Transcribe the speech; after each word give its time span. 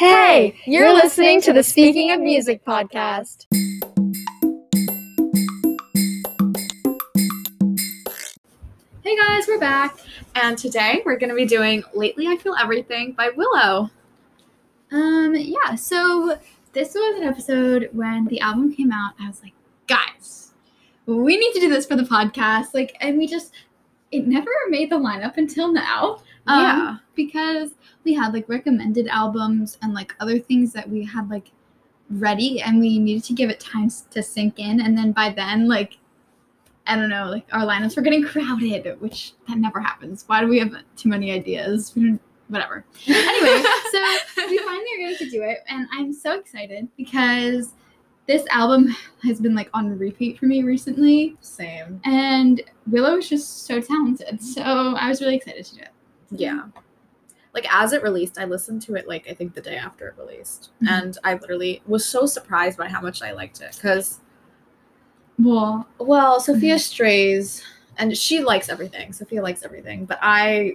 Hey, 0.00 0.54
you're 0.64 0.94
listening 0.94 1.42
to 1.42 1.52
the 1.52 1.62
Speaking 1.62 2.10
of 2.10 2.20
Music 2.20 2.64
podcast. 2.64 3.44
Hey 9.04 9.14
guys, 9.14 9.46
we're 9.46 9.60
back. 9.60 9.98
And 10.36 10.56
today 10.56 11.02
we're 11.04 11.18
going 11.18 11.28
to 11.28 11.36
be 11.36 11.44
doing 11.44 11.84
Lately 11.94 12.28
I 12.28 12.38
Feel 12.38 12.54
Everything 12.58 13.12
by 13.12 13.28
Willow. 13.36 13.90
Um, 14.90 15.34
yeah, 15.36 15.74
so 15.74 16.38
this 16.72 16.94
was 16.94 17.20
an 17.20 17.28
episode 17.28 17.90
when 17.92 18.24
the 18.28 18.40
album 18.40 18.72
came 18.74 18.92
out. 18.92 19.12
I 19.20 19.28
was 19.28 19.42
like, 19.42 19.52
guys, 19.86 20.52
we 21.04 21.36
need 21.36 21.52
to 21.52 21.60
do 21.60 21.68
this 21.68 21.84
for 21.84 21.96
the 21.96 22.04
podcast. 22.04 22.72
Like, 22.72 22.96
and 23.02 23.18
we 23.18 23.26
just, 23.26 23.52
it 24.12 24.26
never 24.26 24.50
made 24.70 24.90
the 24.90 24.96
lineup 24.96 25.36
until 25.36 25.70
now. 25.70 26.22
Um, 26.50 26.60
Yeah. 26.62 26.96
Because 27.14 27.70
we 28.04 28.14
had 28.14 28.32
like 28.32 28.48
recommended 28.48 29.06
albums 29.08 29.78
and 29.82 29.92
like 29.92 30.14
other 30.20 30.38
things 30.38 30.72
that 30.72 30.88
we 30.88 31.04
had 31.04 31.28
like 31.28 31.50
ready 32.10 32.60
and 32.60 32.80
we 32.80 32.98
needed 32.98 33.24
to 33.24 33.32
give 33.34 33.50
it 33.50 33.60
time 33.60 33.90
to 34.10 34.22
sink 34.22 34.58
in. 34.58 34.80
And 34.80 34.96
then 34.96 35.12
by 35.12 35.30
then, 35.30 35.68
like, 35.68 35.98
I 36.86 36.96
don't 36.96 37.10
know, 37.10 37.26
like 37.26 37.46
our 37.52 37.64
lineups 37.66 37.96
were 37.96 38.02
getting 38.02 38.24
crowded, 38.32 39.00
which 39.00 39.34
that 39.48 39.58
never 39.58 39.80
happens. 39.80 40.24
Why 40.26 40.40
do 40.40 40.48
we 40.48 40.58
have 40.58 40.74
too 40.96 41.08
many 41.08 41.30
ideas? 41.30 41.92
We 41.94 42.02
don't, 42.04 42.20
whatever. 42.48 42.84
Anyway, 43.06 43.62
so 43.92 44.48
we 44.48 44.58
finally 44.64 44.86
are 44.94 44.98
going 44.98 45.16
to 45.18 45.30
do 45.30 45.42
it, 45.42 45.58
and 45.68 45.86
I'm 45.92 46.12
so 46.12 46.38
excited 46.38 46.88
because 46.96 47.74
this 48.26 48.44
album 48.50 48.88
has 49.22 49.40
been 49.40 49.54
like 49.54 49.70
on 49.72 49.96
repeat 49.98 50.38
for 50.38 50.46
me 50.46 50.62
recently, 50.64 51.36
Same. 51.40 52.00
and 52.04 52.60
Willow 52.88 53.18
is 53.18 53.28
just 53.28 53.66
so 53.66 53.80
talented. 53.80 54.42
So 54.42 54.62
I 54.62 55.08
was 55.08 55.20
really 55.20 55.36
excited 55.36 55.64
to 55.64 55.74
do 55.76 55.82
it. 55.82 55.90
Yeah. 56.30 56.66
Like 57.52 57.66
as 57.74 57.92
it 57.92 58.02
released, 58.02 58.38
I 58.38 58.44
listened 58.44 58.82
to 58.82 58.94
it 58.94 59.08
like 59.08 59.28
I 59.28 59.34
think 59.34 59.54
the 59.54 59.60
day 59.60 59.76
after 59.76 60.08
it 60.08 60.14
released. 60.18 60.70
Mhm. 60.82 60.88
And 60.88 61.18
I 61.24 61.34
literally 61.34 61.82
was 61.86 62.04
so 62.04 62.26
surprised 62.26 62.78
by 62.78 62.88
how 62.88 63.00
much 63.00 63.22
I 63.22 63.32
liked 63.32 63.60
it. 63.60 63.74
Because, 63.76 64.20
Well, 65.38 65.86
well, 65.98 66.38
Sofia 66.38 66.78
strays 66.78 67.62
and 67.96 68.16
she 68.16 68.40
likes 68.42 68.68
everything. 68.68 69.12
Sofia 69.12 69.42
likes 69.42 69.62
everything. 69.62 70.04
But 70.04 70.18
I 70.22 70.74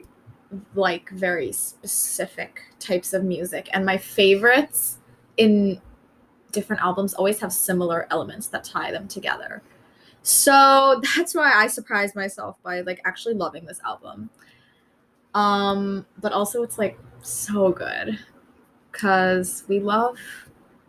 like 0.74 1.10
very 1.12 1.52
specific 1.52 2.62
types 2.80 3.14
of 3.14 3.24
music. 3.24 3.70
And 3.74 3.86
my 3.86 3.98
favorites 3.98 4.98
in 5.38 5.80
different 6.52 6.82
albums 6.82 7.14
always 7.14 7.40
have 7.40 7.52
similar 7.54 8.08
elements 8.12 8.48
that 8.48 8.64
tie 8.64 8.92
them 8.92 9.08
together. 9.08 9.62
So 10.24 11.02
that's 11.16 11.36
why 11.36 11.52
I 11.54 11.68
surprised 11.68 12.16
myself 12.16 12.58
by 12.64 12.82
like 12.82 13.02
actually 13.06 13.36
loving 13.36 13.66
this 13.66 13.80
album. 13.86 14.30
Um, 15.36 16.06
but 16.22 16.32
also 16.32 16.64
it's 16.64 16.78
like 16.80 16.98
so 17.22 17.72
good 17.72 18.18
because 18.92 19.66
we 19.68 19.80
love 19.80 20.18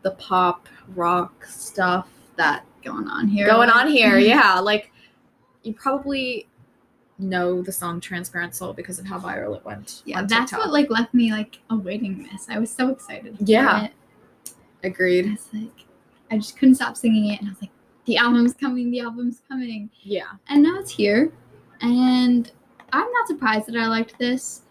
the 0.03 0.13
pop 0.13 0.69
rock 0.95 1.45
stuff 1.45 2.09
that 2.37 2.65
going 2.85 3.09
on 3.09 3.27
here. 3.27 3.47
going 3.47 3.69
on 3.69 3.89
here. 3.89 4.19
Yeah, 4.19 4.61
like 4.61 4.93
you 5.65 5.75
probably 5.75 6.47
know 7.19 7.61
the 7.61 7.73
song 7.73 8.01
"Transparent 8.01 8.55
Soul" 8.55 8.73
because 8.73 9.01
of 9.01 9.07
how 9.07 9.19
viral 9.19 9.57
it 9.57 9.65
went. 9.65 10.03
Yeah, 10.05 10.23
that's 10.23 10.53
TikTok. 10.53 10.67
what 10.67 10.73
like 10.73 10.91
left 10.91 11.13
me 11.13 11.33
like 11.33 11.59
awaiting 11.71 12.29
this. 12.31 12.47
I 12.49 12.61
was 12.61 12.71
so 12.71 12.91
excited. 12.91 13.37
Yeah. 13.41 13.87
it. 13.87 13.93
I 14.85 14.87
agreed. 14.87 15.29
was 15.29 15.49
like, 15.53 15.85
I 16.31 16.37
just 16.37 16.57
couldn't 16.57 16.77
stop 16.77 16.97
singing 16.97 17.31
it, 17.31 17.41
and 17.41 17.49
I 17.49 17.51
was 17.51 17.61
like, 17.61 17.71
the 18.05 18.17
album's 18.17 18.55
coming, 18.55 18.93
the 18.93 19.01
album's 19.01 19.43
coming. 19.49 19.91
Yeah, 20.03 20.29
and 20.49 20.63
now 20.63 20.79
it's 20.79 20.93
here 20.93 21.33
and 21.81 22.51
i'm 22.97 23.13
not 23.13 23.27
surprised 23.29 23.67
that 23.67 23.77
i 23.77 23.87
liked 23.87 24.19
this 24.19 24.63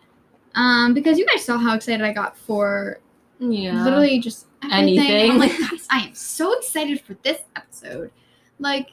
um 0.56 0.94
because 0.94 1.18
you 1.18 1.26
guys 1.28 1.44
saw 1.46 1.58
how 1.58 1.76
excited 1.76 2.04
i 2.04 2.12
got 2.14 2.38
for 2.38 3.00
Yeah. 3.40 3.84
literally 3.84 4.20
just 4.20 4.48
everything. 4.64 5.00
Anything. 5.00 5.32
i'm 5.32 5.38
like 5.38 5.52
guys 5.60 5.88
i 5.92 6.00
am 6.00 6.14
so 6.16 6.58
excited 6.58 7.02
for 7.02 7.16
this 7.24 7.42
episode 7.56 8.12
like 8.60 8.92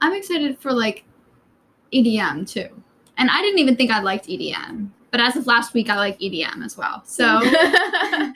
i'm 0.00 0.12
excited 0.14 0.58
for 0.58 0.72
like 0.72 1.04
edm 1.92 2.46
too 2.48 2.68
and 3.16 3.30
i 3.30 3.40
didn't 3.42 3.58
even 3.58 3.74
think 3.76 3.90
i 3.90 4.00
liked 4.00 4.26
edm 4.28 4.90
but 5.10 5.20
as 5.20 5.36
of 5.36 5.46
last 5.46 5.72
week 5.74 5.88
i 5.90 5.96
like 5.96 6.18
edm 6.20 6.64
as 6.64 6.76
well 6.76 7.02
so 7.04 7.38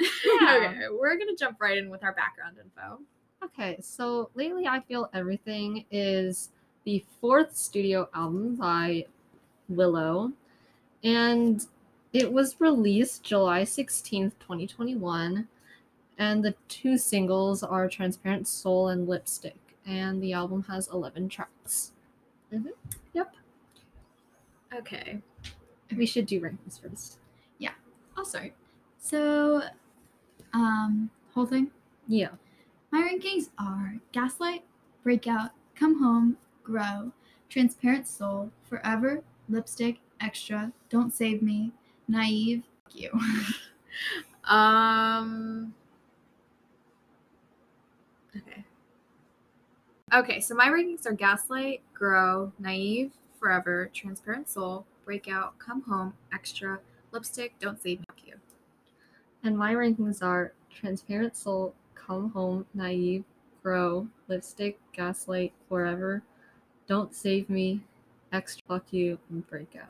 okay, 0.00 0.76
we're 0.92 1.16
gonna 1.18 1.36
jump 1.38 1.60
right 1.60 1.78
in 1.78 1.88
with 1.90 2.02
our 2.04 2.12
background 2.12 2.56
info. 2.62 3.00
Okay, 3.44 3.78
so 3.80 4.30
lately 4.34 4.66
I 4.66 4.80
feel 4.80 5.08
everything 5.14 5.84
is 5.90 6.50
the 6.86 7.04
fourth 7.20 7.54
studio 7.56 8.08
album 8.14 8.54
by 8.54 9.04
Willow, 9.68 10.32
and 11.04 11.66
it 12.12 12.32
was 12.32 12.56
released 12.60 13.22
July 13.24 13.62
16th, 13.62 14.32
2021. 14.40 15.48
And 16.18 16.42
the 16.42 16.54
two 16.68 16.96
singles 16.96 17.62
are 17.62 17.88
Transparent 17.88 18.48
Soul 18.48 18.88
and 18.88 19.06
Lipstick, 19.06 19.58
and 19.86 20.22
the 20.22 20.32
album 20.32 20.62
has 20.68 20.88
11 20.88 21.28
tracks. 21.28 21.92
Yep. 23.12 23.34
Okay, 24.74 25.20
We 25.94 26.06
should 26.06 26.26
do 26.26 26.40
rankings 26.40 26.80
first. 26.80 27.18
i'll 28.16 28.24
start 28.24 28.52
so 28.98 29.60
um 30.54 31.10
whole 31.34 31.44
thing 31.44 31.70
Yeah. 32.08 32.30
My 32.90 33.02
rankings 33.02 33.50
are 33.58 33.96
Gaslight, 34.12 34.64
Breakout, 35.02 35.50
Come 35.74 36.02
Home, 36.02 36.38
Grow, 36.66 37.12
Transparent 37.48 38.08
Soul, 38.08 38.50
Forever, 38.64 39.22
Lipstick, 39.48 39.98
Extra, 40.20 40.72
Don't 40.90 41.14
Save 41.14 41.40
Me, 41.40 41.70
Naive, 42.08 42.64
Fuck 42.84 43.00
You. 43.00 43.10
Um. 44.44 45.74
Okay. 48.36 48.64
Okay, 50.12 50.40
so 50.40 50.54
my 50.54 50.68
rankings 50.68 51.06
are 51.06 51.12
Gaslight, 51.12 51.80
Grow, 51.94 52.52
Naive, 52.58 53.12
Forever, 53.40 53.90
Transparent 53.92 54.48
Soul, 54.48 54.86
Breakout, 55.04 55.58
Come 55.58 55.82
Home, 55.88 56.12
Extra, 56.32 56.78
Lipstick, 57.10 57.58
Don't 57.58 57.82
Save 57.82 58.00
Me, 58.00 58.04
Fuck 58.08 58.26
You. 58.26 58.34
And 59.42 59.56
my 59.58 59.74
rankings 59.74 60.22
are 60.22 60.52
Transparent 60.72 61.36
Soul, 61.36 61.74
Come 61.94 62.30
Home, 62.32 62.66
Naive, 62.74 63.24
Grow, 63.62 64.06
Lipstick, 64.28 64.78
Gaslight, 64.92 65.54
Forever, 65.68 66.22
Don't 66.86 67.14
Save 67.14 67.48
Me, 67.50 67.80
Extra 68.32 68.62
Fuck 68.68 68.92
You, 68.92 69.18
and 69.30 69.46
break 69.48 69.76
out. 69.80 69.88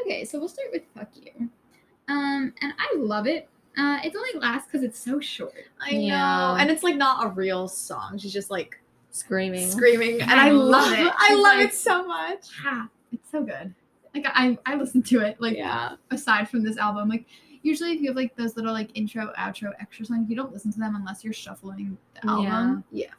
okay, 0.00 0.24
so 0.24 0.38
we'll 0.38 0.48
start 0.48 0.68
with 0.72 0.82
Fuck 0.96 1.10
You. 1.22 1.48
Um, 2.08 2.52
and 2.62 2.72
I 2.78 2.94
love 2.96 3.26
it. 3.26 3.48
Uh, 3.76 3.98
it's 4.02 4.16
only 4.16 4.32
last 4.40 4.66
because 4.66 4.82
it's 4.82 4.98
so 4.98 5.20
short. 5.20 5.66
I 5.80 5.90
Yeah. 5.90 6.18
know, 6.18 6.56
and 6.58 6.70
it's 6.70 6.82
like 6.82 6.96
not 6.96 7.24
a 7.24 7.28
real 7.28 7.68
song. 7.68 8.18
She's 8.18 8.32
just 8.32 8.50
like 8.50 8.80
Screaming. 9.10 9.70
screaming, 9.70 10.20
and 10.20 10.32
I 10.32 10.48
I, 10.48 10.50
love 10.50 10.68
love 10.90 10.92
it. 10.92 11.06
it. 11.06 11.12
I 11.18 11.28
She's 11.28 11.38
love 11.38 11.56
like- 11.58 11.66
it 11.68 11.74
so 11.74 12.06
much. 12.06 12.46
Ha, 12.62 12.88
it's 13.12 13.30
so 13.30 13.42
good. 13.42 13.74
Like 14.14 14.24
I, 14.28 14.58
I 14.66 14.74
listen 14.76 15.02
to 15.04 15.20
it 15.20 15.40
like 15.40 15.56
yeah, 15.56 15.96
aside 16.10 16.48
from 16.48 16.62
this 16.64 16.76
album, 16.78 17.08
like 17.08 17.26
usually 17.62 17.92
if 17.92 18.00
you 18.00 18.08
have 18.08 18.16
like 18.16 18.34
those 18.36 18.56
little 18.56 18.72
like 18.72 18.90
intro, 18.94 19.32
outro, 19.38 19.72
extra 19.80 20.06
songs, 20.06 20.28
you 20.30 20.34
don't 20.36 20.52
listen 20.52 20.72
to 20.72 20.78
them 20.78 20.96
unless 20.96 21.22
you're 21.22 21.32
shuffling 21.32 21.96
the 22.14 22.28
album. 22.28 22.84
yeah. 22.90 23.10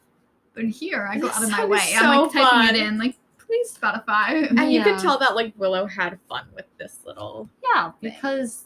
But 0.59 0.69
here, 0.69 1.07
I 1.09 1.17
go 1.17 1.27
This 1.27 1.37
out 1.37 1.43
of 1.43 1.49
my 1.51 1.65
way. 1.65 1.77
is 1.77 2.01
I'm 2.01 2.05
like 2.17 2.31
so 2.33 2.39
typing 2.39 2.75
it 2.75 2.85
in, 2.85 2.97
like 2.97 3.15
please 3.37 3.71
Spotify. 3.73 4.49
And 4.49 4.71
you 4.71 4.83
can 4.83 4.99
tell 4.99 5.17
that 5.19 5.35
like 5.35 5.53
Willow 5.57 5.85
had 5.85 6.19
fun 6.27 6.45
with 6.53 6.65
this 6.77 6.99
little. 7.05 7.49
Yeah, 7.63 7.91
because 8.01 8.65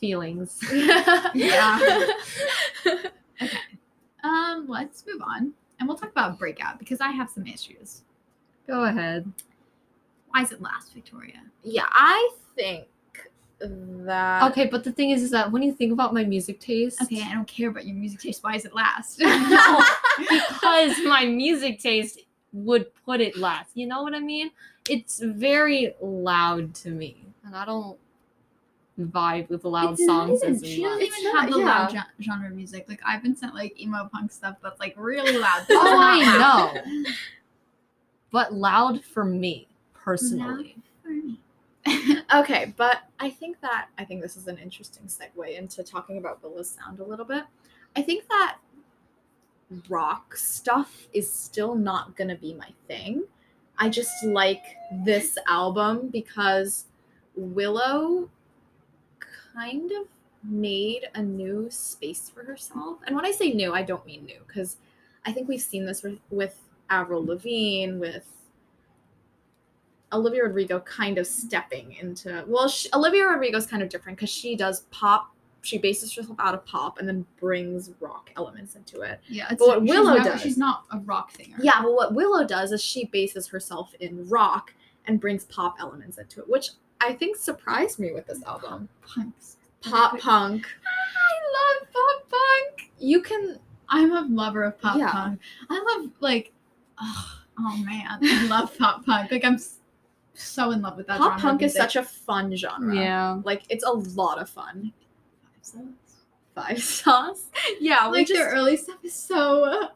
feelings. 0.00 0.60
Yeah. 1.34 1.78
okay. 2.86 3.50
Um, 4.22 4.66
let's 4.68 5.04
move 5.06 5.20
on, 5.22 5.52
and 5.80 5.88
we'll 5.88 5.98
talk 5.98 6.10
about 6.10 6.38
Breakout 6.38 6.78
because 6.78 7.00
I 7.00 7.08
have 7.10 7.28
some 7.28 7.46
issues. 7.46 8.02
Go 8.68 8.84
ahead. 8.84 9.30
Why 10.30 10.42
is 10.42 10.52
it 10.52 10.62
last, 10.62 10.94
Victoria? 10.94 11.42
yeah, 11.64 11.86
I 11.90 12.30
think 12.56 12.86
that. 14.04 14.50
Okay, 14.50 14.66
but 14.66 14.84
the 14.84 14.92
thing 14.92 15.10
is, 15.10 15.22
is 15.22 15.30
that 15.30 15.50
when 15.50 15.62
you 15.62 15.72
think 15.72 15.92
about 15.92 16.12
my 16.14 16.24
music 16.24 16.60
taste, 16.60 17.00
Okay, 17.02 17.22
I 17.22 17.32
don't 17.34 17.46
care 17.46 17.68
about 17.68 17.86
your 17.86 17.94
music 17.96 18.20
taste. 18.20 18.42
Why 18.42 18.54
is 18.54 18.64
it 18.64 18.74
last? 18.74 19.20
No, 19.20 19.80
because 20.18 20.98
my 21.04 21.24
music 21.26 21.80
taste 21.80 22.20
would 22.52 22.86
put 23.04 23.20
it 23.20 23.36
last. 23.36 23.70
You 23.74 23.86
know 23.86 24.02
what 24.02 24.14
I 24.14 24.20
mean? 24.20 24.50
It's 24.88 25.20
very 25.20 25.94
loud 26.00 26.74
to 26.76 26.90
me, 26.90 27.24
and 27.44 27.54
I 27.56 27.64
don't 27.64 27.96
vibe 29.00 29.48
with 29.48 29.62
the 29.62 29.70
loud 29.70 29.94
It's 29.94 30.04
songs 30.04 30.42
even- 30.42 30.54
as 30.56 30.64
She 30.66 30.82
doesn't 30.82 30.98
much. 31.00 31.18
even 31.18 31.32
have 31.36 31.50
the 31.50 31.58
yeah. 31.58 31.64
loud 31.64 31.90
gen- 31.92 32.04
genre 32.20 32.48
of 32.48 32.54
music. 32.54 32.84
Like 32.88 33.00
I've 33.06 33.22
been 33.22 33.34
sent 33.36 33.54
like 33.54 33.80
emo 33.80 34.08
punk 34.12 34.30
stuff 34.32 34.56
that's 34.62 34.78
like 34.80 34.94
really 34.98 35.38
loud. 35.38 35.64
Oh, 35.70 35.98
I 35.98 36.20
Not 36.20 36.38
loud. 36.40 36.74
know, 36.86 37.04
but 38.30 38.52
loud 38.52 39.02
for 39.02 39.24
me 39.24 39.66
personally. 39.94 40.76
For 41.02 41.08
me. 41.10 41.38
Okay, 42.34 42.72
but 42.78 43.02
I 43.20 43.28
think 43.28 43.60
that 43.60 43.88
I 43.98 44.04
think 44.04 44.22
this 44.22 44.36
is 44.36 44.46
an 44.46 44.56
interesting 44.56 45.04
segue 45.04 45.58
into 45.58 45.82
talking 45.82 46.16
about 46.16 46.42
Willow's 46.42 46.70
sound 46.70 46.98
a 46.98 47.04
little 47.04 47.26
bit. 47.26 47.44
I 47.94 48.00
think 48.00 48.26
that 48.28 48.56
rock 49.88 50.34
stuff 50.36 51.08
is 51.12 51.30
still 51.30 51.74
not 51.74 52.16
gonna 52.16 52.36
be 52.36 52.54
my 52.54 52.70
thing. 52.88 53.24
I 53.78 53.90
just 53.90 54.24
like 54.24 54.62
this 55.04 55.36
album 55.46 56.08
because 56.08 56.86
Willow 57.36 58.30
kind 59.54 59.90
of 59.92 60.06
made 60.42 61.08
a 61.14 61.22
new 61.22 61.68
space 61.70 62.30
for 62.30 62.44
herself. 62.44 62.98
And 63.06 63.14
when 63.14 63.26
I 63.26 63.30
say 63.30 63.52
new, 63.52 63.74
I 63.74 63.82
don't 63.82 64.06
mean 64.06 64.24
new 64.24 64.40
because 64.46 64.76
I 65.24 65.32
think 65.32 65.48
we've 65.48 65.60
seen 65.60 65.86
this 65.86 66.02
with, 66.02 66.18
with 66.30 66.58
Avril 66.90 67.24
Lavigne, 67.24 67.98
with 67.98 68.26
Olivia 70.12 70.44
Rodrigo 70.44 70.80
kind 70.80 71.18
of 71.18 71.26
stepping 71.26 71.92
into. 72.00 72.44
Well, 72.46 72.68
she, 72.68 72.88
Olivia 72.94 73.26
Rodrigo's 73.26 73.66
kind 73.66 73.82
of 73.82 73.88
different 73.88 74.18
because 74.18 74.30
she 74.30 74.56
does 74.56 74.80
pop. 74.90 75.34
She 75.64 75.78
bases 75.78 76.12
herself 76.14 76.36
out 76.40 76.54
of 76.54 76.64
pop 76.66 76.98
and 76.98 77.06
then 77.06 77.24
brings 77.38 77.90
rock 78.00 78.30
elements 78.36 78.74
into 78.74 79.02
it. 79.02 79.20
Yeah, 79.28 79.46
it's 79.50 79.58
But 79.60 79.68
what 79.68 79.82
Willow 79.82 80.16
not, 80.16 80.24
does- 80.24 80.40
she's 80.42 80.58
not 80.58 80.84
a 80.90 80.98
rock 80.98 81.30
singer. 81.36 81.56
Yeah, 81.60 81.80
but 81.82 81.92
what 81.94 82.14
Willow 82.14 82.44
does 82.44 82.72
is 82.72 82.82
she 82.82 83.04
bases 83.06 83.46
herself 83.46 83.94
in 84.00 84.28
rock 84.28 84.74
and 85.06 85.20
brings 85.20 85.44
pop 85.44 85.76
elements 85.80 86.18
into 86.18 86.40
it, 86.40 86.48
which 86.48 86.70
I 87.00 87.12
think 87.12 87.36
surprised 87.36 87.98
me 88.00 88.12
with 88.12 88.26
this 88.26 88.42
album. 88.44 88.88
punks. 89.06 89.56
Pop 89.82 90.18
punk. 90.20 90.66
I 90.84 91.80
love 91.80 91.92
pop 91.92 92.30
punk. 92.30 92.90
You 92.98 93.20
can 93.22 93.58
I'm 93.88 94.12
a 94.12 94.22
lover 94.22 94.62
of 94.64 94.80
pop 94.80 94.96
Yeah. 94.96 95.10
punk. 95.12 95.40
I 95.68 95.96
love 95.98 96.10
like, 96.20 96.52
oh, 97.00 97.38
oh 97.58 97.76
man, 97.78 98.18
I 98.22 98.46
love 98.46 98.76
pop 98.78 99.04
punk. 99.04 99.30
Like 99.30 99.44
I'm 99.44 99.58
so 100.34 100.70
in 100.70 100.82
love 100.82 100.96
with 100.96 101.06
that. 101.06 101.18
pop 101.18 101.40
punk 101.40 101.62
is 101.62 101.74
such 101.74 101.96
a 101.96 102.02
fun 102.02 102.54
genre. 102.56 102.94
Yeah. 102.94 103.40
Like 103.44 103.62
it's 103.68 103.84
a 103.84 103.90
lot 103.90 104.40
of 104.40 104.48
fun. 104.48 104.92
Five 106.54 106.82
sauce. 106.82 107.46
Yeah, 107.80 108.06
like 108.06 108.26
just 108.26 108.38
their 108.38 108.50
early 108.50 108.76
stuff 108.76 108.98
is 109.04 109.14
so. 109.14 109.88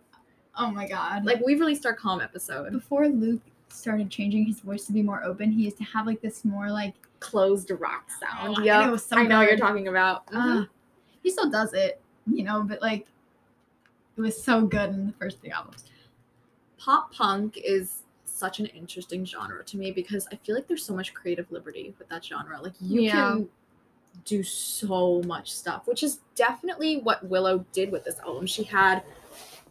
Oh 0.58 0.70
my 0.70 0.88
god! 0.88 1.24
like 1.24 1.40
we've 1.44 1.60
released 1.60 1.84
our 1.84 1.94
calm 1.94 2.20
episode. 2.20 2.72
before 2.72 3.08
Luke 3.08 3.42
started 3.68 4.08
changing 4.10 4.46
his 4.46 4.60
voice 4.60 4.86
to 4.86 4.92
be 4.92 5.02
more 5.02 5.22
open, 5.22 5.52
he 5.52 5.64
used 5.64 5.76
to 5.78 5.84
have 5.84 6.06
like 6.06 6.20
this 6.20 6.44
more 6.44 6.70
like. 6.70 6.94
Closed 7.18 7.70
rock 7.70 8.10
sound. 8.20 8.56
Oh, 8.58 8.62
yeah, 8.62 8.92
it 8.92 8.98
so 8.98 9.16
I 9.16 9.26
know 9.26 9.38
what 9.38 9.48
you're 9.48 9.56
talking 9.56 9.88
about. 9.88 10.24
Uh, 10.30 10.64
he 11.22 11.30
still 11.30 11.48
does 11.50 11.72
it, 11.72 11.98
you 12.30 12.44
know, 12.44 12.62
but 12.62 12.82
like, 12.82 13.06
it 14.16 14.20
was 14.20 14.40
so 14.40 14.66
good 14.66 14.90
in 14.90 15.06
the 15.06 15.12
first 15.14 15.40
three 15.40 15.50
albums. 15.50 15.84
pop 16.78 17.12
punk 17.14 17.56
is 17.56 18.02
such 18.36 18.60
an 18.60 18.66
interesting 18.66 19.24
genre 19.24 19.64
to 19.64 19.76
me 19.76 19.90
because 19.90 20.28
I 20.32 20.36
feel 20.36 20.54
like 20.54 20.68
there's 20.68 20.84
so 20.84 20.94
much 20.94 21.14
creative 21.14 21.50
liberty 21.50 21.94
with 21.98 22.08
that 22.08 22.24
genre. 22.24 22.60
Like 22.60 22.74
you 22.80 23.02
Yeah. 23.02 23.12
can 23.12 23.48
do 24.24 24.42
so 24.42 25.22
much 25.22 25.52
stuff, 25.52 25.86
which 25.86 26.02
is 26.02 26.20
definitely 26.34 26.98
what 26.98 27.24
Willow 27.26 27.64
did 27.72 27.90
with 27.92 28.04
this 28.04 28.18
album. 28.20 28.46
She 28.46 28.64
had 28.64 29.02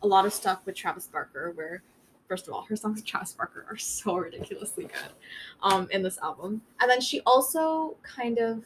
a 0.01 0.07
lot 0.07 0.25
of 0.25 0.33
stuff 0.33 0.65
with 0.65 0.75
Travis 0.75 1.07
Barker 1.07 1.51
where 1.55 1.81
first 2.27 2.47
of 2.47 2.53
all, 2.53 2.63
her 2.63 2.75
songs 2.75 2.97
with 2.97 3.05
Travis 3.05 3.33
Barker 3.33 3.65
are 3.69 3.77
so 3.77 4.15
ridiculously 4.15 4.85
good 4.85 5.11
um 5.61 5.87
in 5.91 6.03
this 6.03 6.17
album. 6.19 6.61
And 6.81 6.89
then 6.89 7.01
she 7.01 7.21
also 7.21 7.97
kind 8.03 8.37
of 8.39 8.63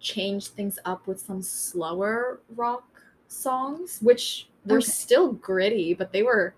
changed 0.00 0.48
things 0.48 0.78
up 0.84 1.06
with 1.06 1.18
some 1.20 1.42
slower 1.42 2.40
rock 2.54 2.84
songs, 3.28 3.98
which 4.02 4.48
were 4.64 4.78
Okay. 4.78 4.90
still 4.90 5.32
gritty, 5.32 5.94
but 5.94 6.12
they 6.12 6.22
were 6.22 6.54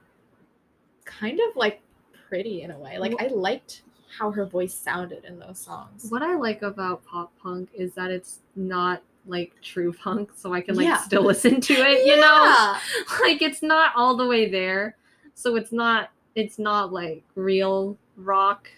kind 1.09 1.41
of 1.49 1.57
like 1.57 1.81
pretty 2.29 2.63
in 2.63 2.71
a 2.71 2.79
way. 2.79 2.99
Like 2.99 3.15
I 3.21 3.29
liked 3.29 3.83
how 4.19 4.31
her 4.31 4.45
voice 4.47 4.75
sounded 4.75 5.25
in 5.25 5.39
those 5.39 5.59
songs. 5.59 6.07
What 6.11 6.23
I 6.23 6.37
like 6.37 6.63
about 6.63 7.05
pop 7.05 7.33
punk 7.43 7.71
is 7.75 7.95
that 7.95 8.11
it's 8.11 8.41
not 8.57 9.03
like 9.27 9.53
true 9.63 9.93
punk, 9.93 10.31
so 10.35 10.53
I 10.55 10.61
can 10.61 10.75
like 10.77 10.87
Yeah. 10.87 10.99
still 10.99 11.23
listen 11.25 11.61
to 11.61 11.73
it, 11.75 12.07
you 12.07 12.17
know? 12.17 12.77
Like 13.21 13.43
it's 13.43 13.63
not 13.63 13.93
all 13.97 14.17
the 14.17 14.27
way 14.27 14.49
there. 14.51 14.97
So 15.35 15.57
it's 15.57 15.73
not 15.73 16.11
it's 16.35 16.59
not 16.59 16.93
like 16.93 17.23
real 17.35 17.97
rock, 18.17 18.69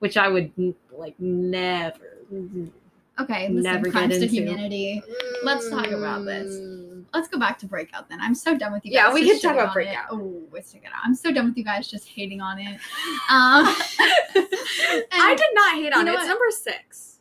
which 0.00 0.16
I 0.16 0.28
would 0.28 0.50
like 0.96 1.14
never. 1.18 2.16
Okay, 3.18 3.48
listen, 3.48 3.62
Never 3.62 3.84
get 3.84 3.92
crimes 3.92 4.16
to 4.16 4.22
into. 4.22 4.34
humanity. 4.34 5.02
Let's 5.42 5.68
talk 5.70 5.88
about 5.88 6.24
this. 6.24 6.54
Mm. 6.54 6.89
Let's 7.14 7.28
go 7.28 7.38
back 7.38 7.58
to 7.60 7.66
Breakout 7.66 8.08
then. 8.08 8.20
I'm 8.20 8.34
so 8.34 8.56
done 8.56 8.72
with 8.72 8.84
you. 8.84 8.92
Guys. 8.92 9.04
Yeah, 9.08 9.12
we 9.14 9.28
can 9.28 9.40
talk 9.40 9.54
about 9.54 9.72
Breakout. 9.74 10.04
It. 10.12 10.14
Oh, 10.14 10.42
let's 10.52 10.72
check 10.72 10.82
it 10.84 10.88
out. 10.88 11.00
I'm 11.04 11.14
so 11.14 11.32
done 11.32 11.46
with 11.46 11.56
you 11.56 11.64
guys 11.64 11.88
just 11.90 12.08
hating 12.08 12.40
on 12.40 12.58
it. 12.58 12.74
Um, 13.30 13.66
I 15.12 15.34
did 15.36 15.46
not 15.54 15.74
hate 15.74 15.92
on 15.92 16.08
it. 16.08 16.14
It's 16.14 16.26
number 16.26 16.50
six. 16.50 17.18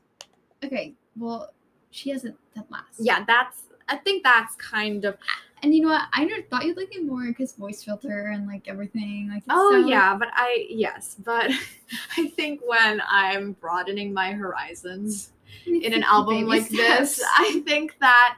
okay, 0.63 0.93
well, 1.17 1.51
she 1.91 2.09
hasn't 2.11 2.35
done 2.55 2.65
last. 2.69 2.99
Yeah, 2.99 3.23
that's. 3.25 3.63
I 3.87 3.97
think 3.97 4.23
that's 4.23 4.55
kind 4.55 5.05
of. 5.05 5.17
And 5.61 5.75
you 5.75 5.81
know 5.81 5.89
what? 5.89 6.03
I 6.13 6.23
never 6.23 6.41
thought 6.43 6.63
you'd 6.63 6.77
like 6.77 6.95
it 6.95 7.05
more 7.05 7.25
because 7.27 7.53
voice 7.53 7.83
filter 7.83 8.27
and 8.33 8.47
like 8.47 8.67
everything. 8.69 9.27
Like, 9.29 9.39
it's 9.39 9.45
Oh 9.49 9.81
so- 9.81 9.87
yeah, 9.87 10.15
but 10.15 10.29
I 10.33 10.67
yes, 10.69 11.17
but 11.23 11.51
I 12.17 12.27
think 12.29 12.61
when 12.65 13.01
I'm 13.09 13.53
broadening 13.53 14.13
my 14.13 14.31
horizons 14.31 15.31
in 15.65 15.93
an 15.93 16.03
album 16.03 16.45
like 16.47 16.69
this. 16.69 17.21
I 17.37 17.61
think 17.65 17.95
that 17.99 18.37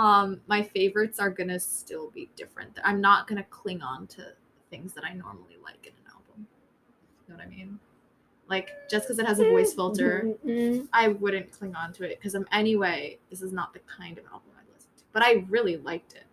um 0.00 0.40
my 0.46 0.62
favorites 0.62 1.18
are 1.20 1.28
gonna 1.30 1.60
still 1.60 2.10
be 2.10 2.30
different. 2.34 2.78
I'm 2.84 3.00
not 3.02 3.26
gonna 3.28 3.44
cling 3.44 3.82
on 3.82 4.06
to 4.08 4.22
things 4.70 4.94
that 4.94 5.04
I 5.04 5.12
normally 5.12 5.58
like 5.62 5.86
in 5.86 5.92
an 5.92 6.10
album. 6.10 6.46
You 7.28 7.34
know 7.34 7.36
what 7.36 7.44
I 7.46 7.48
mean? 7.50 7.78
Like 8.48 8.70
just 8.88 9.06
because 9.06 9.18
it 9.18 9.26
has 9.26 9.40
a 9.40 9.44
voice 9.44 9.74
filter, 9.74 10.26
I 10.92 11.08
wouldn't 11.08 11.52
cling 11.52 11.74
on 11.74 11.92
to 11.94 12.04
it 12.04 12.18
because 12.18 12.34
um 12.34 12.46
anyway, 12.50 13.18
this 13.28 13.42
is 13.42 13.52
not 13.52 13.74
the 13.74 13.80
kind 13.80 14.16
of 14.16 14.24
album 14.24 14.52
I 14.56 14.62
listen 14.74 14.90
to. 14.98 15.04
But 15.12 15.22
I 15.22 15.44
really 15.50 15.76
liked 15.76 16.14
it. 16.14 16.24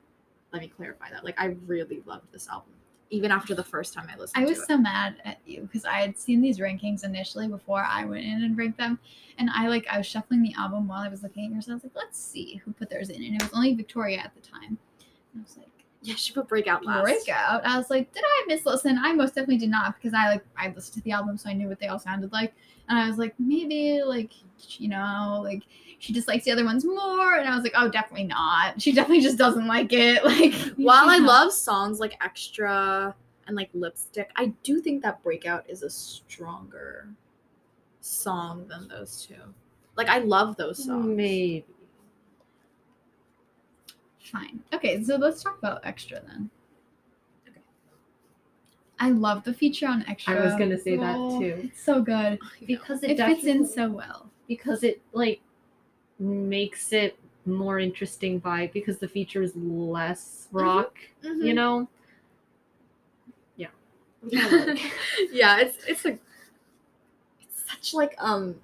Let 0.53 0.61
me 0.61 0.69
clarify 0.69 1.09
that. 1.11 1.25
Like 1.25 1.39
I 1.39 1.47
really 1.67 2.01
loved 2.05 2.31
this 2.31 2.47
album, 2.47 2.73
even 3.09 3.31
after 3.31 3.55
the 3.55 3.63
first 3.63 3.93
time 3.93 4.07
I 4.13 4.17
listened 4.17 4.43
I 4.43 4.47
was 4.47 4.59
it. 4.59 4.67
so 4.67 4.77
mad 4.77 5.15
at 5.25 5.39
you 5.45 5.61
because 5.61 5.85
I 5.85 5.99
had 5.99 6.17
seen 6.17 6.41
these 6.41 6.59
rankings 6.59 7.03
initially 7.03 7.47
before 7.47 7.83
I 7.87 8.05
went 8.05 8.25
in 8.25 8.43
and 8.43 8.57
ranked 8.57 8.77
them, 8.77 8.99
and 9.37 9.49
I 9.49 9.67
like 9.67 9.87
I 9.89 9.97
was 9.97 10.07
shuffling 10.07 10.41
the 10.41 10.53
album 10.57 10.87
while 10.87 11.01
I 11.01 11.09
was 11.09 11.23
looking 11.23 11.45
at 11.45 11.51
yours. 11.51 11.67
And 11.67 11.73
I 11.73 11.75
was 11.75 11.83
like, 11.83 11.95
let's 11.95 12.19
see 12.19 12.61
who 12.63 12.73
put 12.73 12.89
theirs 12.89 13.09
in, 13.09 13.23
and 13.23 13.35
it 13.35 13.43
was 13.43 13.53
only 13.53 13.73
Victoria 13.73 14.17
at 14.17 14.33
the 14.35 14.41
time. 14.41 14.77
And 15.33 15.39
I 15.39 15.43
was 15.43 15.57
like, 15.57 15.67
yeah, 16.01 16.15
she 16.15 16.31
put 16.33 16.47
Breakout 16.47 16.85
last. 16.85 17.03
breakout. 17.03 17.65
I 17.65 17.77
was 17.77 17.89
like, 17.89 18.13
did 18.13 18.23
I 18.25 18.45
miss 18.47 18.65
listen? 18.65 18.97
I 19.01 19.13
most 19.13 19.29
definitely 19.35 19.57
did 19.57 19.69
not 19.69 19.95
because 19.95 20.13
I 20.13 20.29
like 20.29 20.43
I 20.57 20.67
listened 20.69 20.95
to 20.95 21.01
the 21.01 21.11
album 21.11 21.37
so 21.37 21.49
I 21.49 21.53
knew 21.53 21.67
what 21.67 21.79
they 21.79 21.87
all 21.87 21.99
sounded 21.99 22.31
like, 22.31 22.53
and 22.89 22.97
I 22.97 23.07
was 23.09 23.17
like, 23.17 23.33
maybe 23.39 24.01
like 24.03 24.31
you 24.79 24.87
know 24.89 25.41
like 25.43 25.63
she 25.99 26.13
just 26.13 26.27
likes 26.27 26.45
the 26.45 26.51
other 26.51 26.63
ones 26.65 26.85
more, 26.85 27.35
and 27.35 27.47
I 27.49 27.55
was 27.55 27.63
like, 27.63 27.73
oh, 27.75 27.89
definitely 27.89 28.27
not. 28.27 28.79
She 28.81 28.91
definitely 28.93 29.21
just 29.23 29.37
doesn't 29.37 29.67
like 29.67 29.91
it. 29.93 30.23
Like 30.25 30.53
While 30.77 31.09
I 31.09 31.17
not- 31.17 31.27
love 31.27 31.51
songs 31.53 31.99
like 31.99 32.15
Extra 32.23 33.15
and 33.47 33.55
like 33.55 33.69
Lipstick, 33.73 34.29
I 34.35 34.47
do 34.63 34.79
think 34.79 35.01
that 35.03 35.23
Breakout 35.23 35.65
is 35.69 35.81
a 35.83 35.89
stronger 35.89 37.07
song 38.01 38.67
than 38.67 38.87
those 38.87 39.25
two. 39.27 39.41
Like 39.95 40.07
I 40.09 40.19
love 40.19 40.55
those 40.57 40.85
songs. 40.85 41.05
Maybe. 41.07 41.65
Fine. 44.31 44.59
Okay, 44.73 45.03
so 45.03 45.15
let's 45.15 45.41
talk 45.41 45.57
about 45.59 45.81
extra 45.85 46.19
then. 46.27 46.49
Okay. 47.47 47.61
I 48.99 49.09
love 49.11 49.43
the 49.43 49.53
feature 49.53 49.87
on 49.87 50.03
extra. 50.07 50.35
I 50.37 50.43
was 50.43 50.53
gonna 50.55 50.77
say 50.77 50.97
that 50.97 51.15
Oh, 51.17 51.39
too. 51.39 51.61
It's 51.63 51.81
so 51.81 52.01
good. 52.01 52.39
Because 52.65 53.03
it, 53.03 53.11
It 53.11 53.25
fits 53.25 53.45
in 53.45 53.65
so 53.65 53.89
well. 53.89 54.29
because 54.47 54.83
it 54.83 55.01
like 55.13 55.41
makes 56.19 56.93
it 56.93 57.17
more 57.45 57.79
interesting 57.79 58.39
by 58.39 58.69
because 58.73 58.97
the 58.97 59.07
feature 59.07 59.41
is 59.41 59.55
less 59.55 60.47
rock, 60.51 60.97
Mhm. 61.23 61.45
you 61.45 61.53
know. 61.53 61.87
yeah, 63.55 63.67
yeah, 65.31 65.59
it's 65.59 65.77
it's 65.85 66.05
a 66.05 66.17
it's 67.41 67.63
such 67.69 67.93
like 67.93 68.15
um 68.19 68.55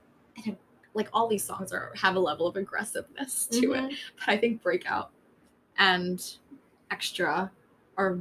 like 0.96 1.08
all 1.14 1.28
these 1.28 1.44
songs 1.44 1.72
are 1.72 1.92
have 1.96 2.16
a 2.16 2.20
level 2.20 2.48
of 2.48 2.56
aggressiveness 2.58 3.46
to 3.48 3.74
it. 3.74 3.84
Mhm. 3.84 3.98
But 4.20 4.28
I 4.30 4.38
think 4.38 4.62
Breakout 4.62 5.12
and 5.78 6.24
Extra 6.92 7.52
are 7.98 8.20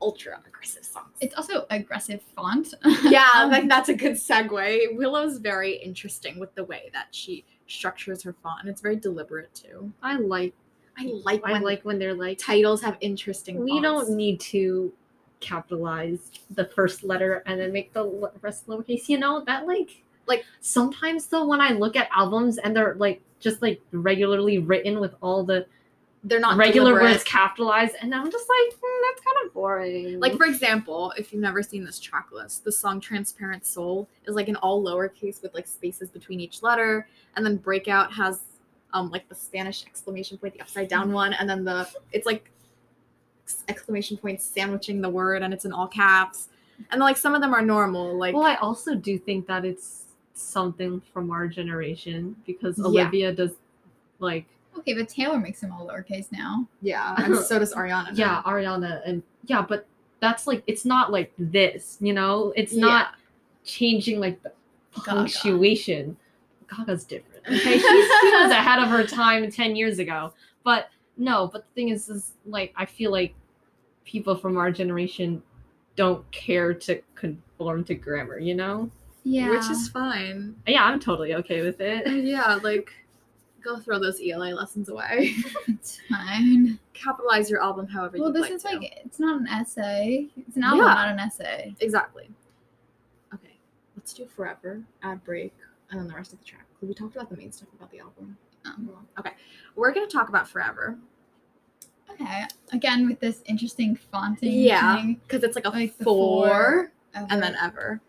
ultra 0.00 0.40
aggressive 0.46 0.84
songs. 0.84 1.08
It's 1.20 1.34
also 1.36 1.66
aggressive 1.70 2.20
font. 2.36 2.74
yeah, 3.04 3.28
Um, 3.36 3.50
like 3.50 3.68
that's 3.68 3.88
a 3.88 3.94
good 3.94 4.12
segue. 4.12 4.96
Willow's 4.96 5.38
very 5.38 5.72
interesting 5.76 6.38
with 6.38 6.54
the 6.54 6.64
way 6.64 6.90
that 6.92 7.08
she 7.10 7.44
structures 7.66 8.22
her 8.22 8.32
font, 8.42 8.60
and 8.60 8.68
it's 8.68 8.80
very 8.80 8.96
deliberate 8.96 9.52
too. 9.54 9.92
I 10.02 10.16
like 10.16 10.54
I 10.98 11.10
like 11.24 11.42
I 11.44 11.52
when 11.52 11.62
like 11.62 11.84
when 11.84 11.98
they're 11.98 12.14
like 12.14 12.38
titles 12.38 12.80
have 12.82 12.96
interesting. 13.00 13.62
we 13.62 13.70
fonts. 13.70 13.82
don't 13.82 14.16
need 14.16 14.40
to 14.40 14.92
capitalize 15.40 16.30
the 16.50 16.64
first 16.66 17.04
letter 17.04 17.42
and 17.46 17.60
then 17.60 17.72
make 17.72 17.92
the 17.92 18.30
rest 18.42 18.66
lowercase. 18.66 19.08
You 19.08 19.18
know 19.18 19.42
that 19.46 19.66
like 19.66 20.02
Like- 20.26 20.44
sometimes 20.60 21.26
though 21.26 21.46
when 21.46 21.60
I 21.60 21.70
look 21.70 21.96
at 21.96 22.08
albums 22.14 22.58
and 22.58 22.74
they're 22.76 22.94
like 22.96 23.20
just 23.40 23.62
like 23.62 23.80
regularly 23.92 24.58
written 24.58 24.98
with 25.00 25.14
all 25.22 25.44
the 25.44 25.66
They're 26.28 26.40
not 26.40 26.56
regular 26.56 26.90
deliberate. 26.90 27.12
words 27.12 27.24
capitalized, 27.24 27.94
and 28.00 28.14
I'm 28.14 28.30
just 28.30 28.48
like 28.48 28.78
"Hmm, 28.80 29.02
that's 29.08 29.24
kind 29.24 29.46
of 29.46 29.54
boring. 29.54 30.20
Like 30.20 30.36
for 30.36 30.46
example, 30.46 31.12
if 31.16 31.32
you've 31.32 31.42
never 31.42 31.62
seen 31.62 31.84
this 31.84 31.98
track 31.98 32.26
list, 32.32 32.64
the 32.64 32.72
song 32.72 33.00
"Transparent 33.00 33.64
Soul" 33.64 34.08
is 34.26 34.34
like 34.34 34.48
an 34.48 34.56
all 34.56 34.82
lowercase 34.84 35.42
with 35.42 35.54
like 35.54 35.66
spaces 35.66 36.10
between 36.10 36.40
each 36.40 36.62
letter, 36.62 37.08
and 37.36 37.44
then 37.44 37.56
"Breakout" 37.56 38.12
has 38.12 38.40
um 38.92 39.10
like 39.10 39.28
the 39.28 39.34
Spanish 39.34 39.84
exclamation 39.86 40.38
point, 40.38 40.54
the 40.54 40.60
upside 40.60 40.88
down 40.88 41.12
one, 41.12 41.32
and 41.32 41.48
then 41.48 41.64
the 41.64 41.88
it's 42.12 42.26
like 42.26 42.50
exclamation 43.68 44.16
points 44.16 44.44
sandwiching 44.44 45.00
the 45.00 45.08
word, 45.08 45.42
and 45.42 45.52
it's 45.54 45.64
in 45.64 45.72
all 45.72 45.88
caps. 45.88 46.48
And 46.90 47.00
like 47.00 47.16
some 47.16 47.34
of 47.34 47.40
them 47.40 47.54
are 47.54 47.62
normal, 47.62 48.16
like 48.16 48.34
well, 48.34 48.44
I 48.44 48.54
also 48.56 48.94
do 48.94 49.18
think 49.18 49.46
that 49.46 49.64
it's 49.64 50.04
something 50.34 51.00
from 51.12 51.30
our 51.30 51.48
generation 51.48 52.36
because 52.46 52.78
Yeah. 52.78 52.84
Olivia 52.84 53.32
does 53.32 53.52
Like 54.20 54.46
Okay, 54.78 54.94
but 54.94 55.08
Taylor 55.08 55.38
makes 55.38 55.60
them 55.60 55.72
all 55.72 55.86
lowercase 55.86 56.30
now. 56.32 56.66
Yeah, 56.82 57.14
and 57.18 57.36
so 57.36 57.58
does 57.58 57.74
Ariana. 57.74 58.06
now. 58.06 58.12
yeah, 58.14 58.42
Ariana 58.44 59.00
and 59.06 59.22
yeah, 59.46 59.62
but 59.62 59.86
that's 60.20 60.46
like 60.46 60.62
it's 60.66 60.84
not 60.84 61.12
like 61.12 61.32
this, 61.38 61.96
you 62.00 62.12
know? 62.12 62.52
It's 62.56 62.72
Yeah. 62.72 62.80
not 62.86 63.14
changing 63.64 64.20
like 64.20 64.42
the 64.42 64.52
Gaga. 64.94 65.10
punctuation. 65.10 66.16
Gaga's 66.68 67.04
different. 67.04 67.34
Okay, 67.48 67.78
She's, 67.78 67.82
she 67.82 68.30
was 68.32 68.50
ahead 68.50 68.78
of 68.78 68.88
her 68.88 69.06
time 69.06 69.50
ten 69.50 69.74
years 69.74 69.98
ago. 69.98 70.32
But 70.64 70.90
no, 71.16 71.46
but 71.50 71.64
the 71.66 71.72
thing 71.74 71.88
is, 71.88 72.08
is 72.10 72.32
like 72.44 72.74
I 72.76 72.84
feel 72.84 73.10
like 73.10 73.34
people 74.04 74.36
from 74.36 74.56
our 74.58 74.70
generation 74.70 75.42
don't 75.96 76.28
care 76.30 76.72
to 76.74 77.00
conform 77.14 77.84
to 77.84 77.94
grammar, 77.94 78.38
you 78.38 78.54
know? 78.54 78.90
Yeah. 79.24 79.50
which 79.50 79.68
is 79.70 79.88
fine. 79.88 80.56
Yeah, 80.66 80.84
I'm 80.84 81.00
totally 81.00 81.34
okay 81.34 81.62
with 81.62 81.80
it. 81.80 82.06
Yeah, 82.24 82.58
like 82.62 82.92
go 83.68 83.78
throw 83.78 83.98
those 83.98 84.20
ELA 84.20 84.54
lessons 84.54 84.88
away. 84.88 85.34
it's 85.68 86.00
fine. 86.08 86.78
Capitalize 86.94 87.50
your 87.50 87.62
album 87.62 87.86
however 87.86 88.18
Well, 88.18 88.28
you 88.28 88.32
this 88.34 88.42
like 88.42 88.52
is 88.52 88.62
to. 88.62 88.68
like 88.68 89.02
it's 89.04 89.18
not 89.20 89.40
an 89.40 89.46
essay. 89.48 90.28
It's 90.36 90.56
an 90.56 90.62
album, 90.64 90.80
Yeah. 90.86 90.94
not 90.94 91.08
an 91.08 91.18
essay. 91.18 91.74
exactly. 91.80 92.28
Okay, 93.34 93.56
let's 93.96 94.12
do 94.12 94.26
forever 94.26 94.82
ad 95.02 95.22
break 95.24 95.52
and 95.90 96.00
then 96.00 96.08
the 96.08 96.14
rest 96.14 96.32
of 96.32 96.38
the 96.38 96.44
track. 96.44 96.64
We 96.80 96.94
talked 96.94 97.16
about 97.16 97.28
the 97.30 97.36
main 97.36 97.52
stuff 97.52 97.68
about 97.76 97.90
the 97.90 97.98
album. 98.00 98.36
Um, 98.64 98.90
Okay, 99.18 99.32
we're 99.76 99.92
gonna 99.92 100.06
talk 100.06 100.28
about 100.28 100.48
forever. 100.48 100.98
okay. 102.10 102.44
Again 102.72 103.06
with 103.08 103.20
this 103.20 103.42
interesting 103.46 103.96
fonting 103.96 104.52
Yeah. 104.52 105.02
because 105.26 105.42
it's 105.44 105.56
like 105.56 105.66
a 105.66 105.70
Like 105.70 105.94
four, 105.94 106.46
four 106.48 106.92
and 107.14 107.42
then 107.42 107.54
ever. 107.60 108.00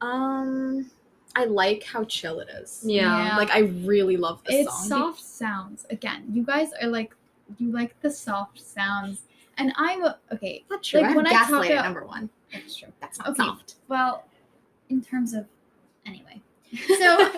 Um, 0.00 0.90
I 1.36 1.44
like 1.44 1.84
how 1.84 2.04
chill 2.04 2.40
it 2.40 2.48
is. 2.48 2.80
Yeah. 2.84 3.26
Yeah. 3.28 3.36
Like 3.36 3.50
I 3.50 3.60
really 3.84 4.16
love 4.16 4.42
this 4.44 4.66
it's 4.66 4.78
song. 4.88 5.14
soft 5.14 5.20
sounds. 5.22 5.86
Again, 5.90 6.24
you 6.32 6.42
guys 6.42 6.70
are 6.82 6.88
like 6.88 7.14
you 7.58 7.70
like 7.72 7.98
the 8.00 8.10
soft 8.10 8.60
sounds. 8.60 9.22
And 9.58 9.72
I'm 9.76 10.02
okay. 10.32 10.64
Not 10.70 10.82
true. 10.82 11.00
Like, 11.00 11.06
I 11.06 11.08
have 11.12 11.16
when 11.16 11.26
I 11.26 11.30
talk 11.32 11.42
Gaslight 11.48 11.70
about- 11.72 11.84
number 11.84 12.04
one. 12.04 12.30
That's 12.52 12.74
true. 12.76 12.88
That's 13.00 13.18
not 13.18 13.28
Okay. 13.28 13.42
soft. 13.44 13.74
Well, 13.88 14.24
in 14.88 15.02
terms 15.02 15.34
of 15.34 15.46
anyway. 16.06 16.40
So 16.98 17.32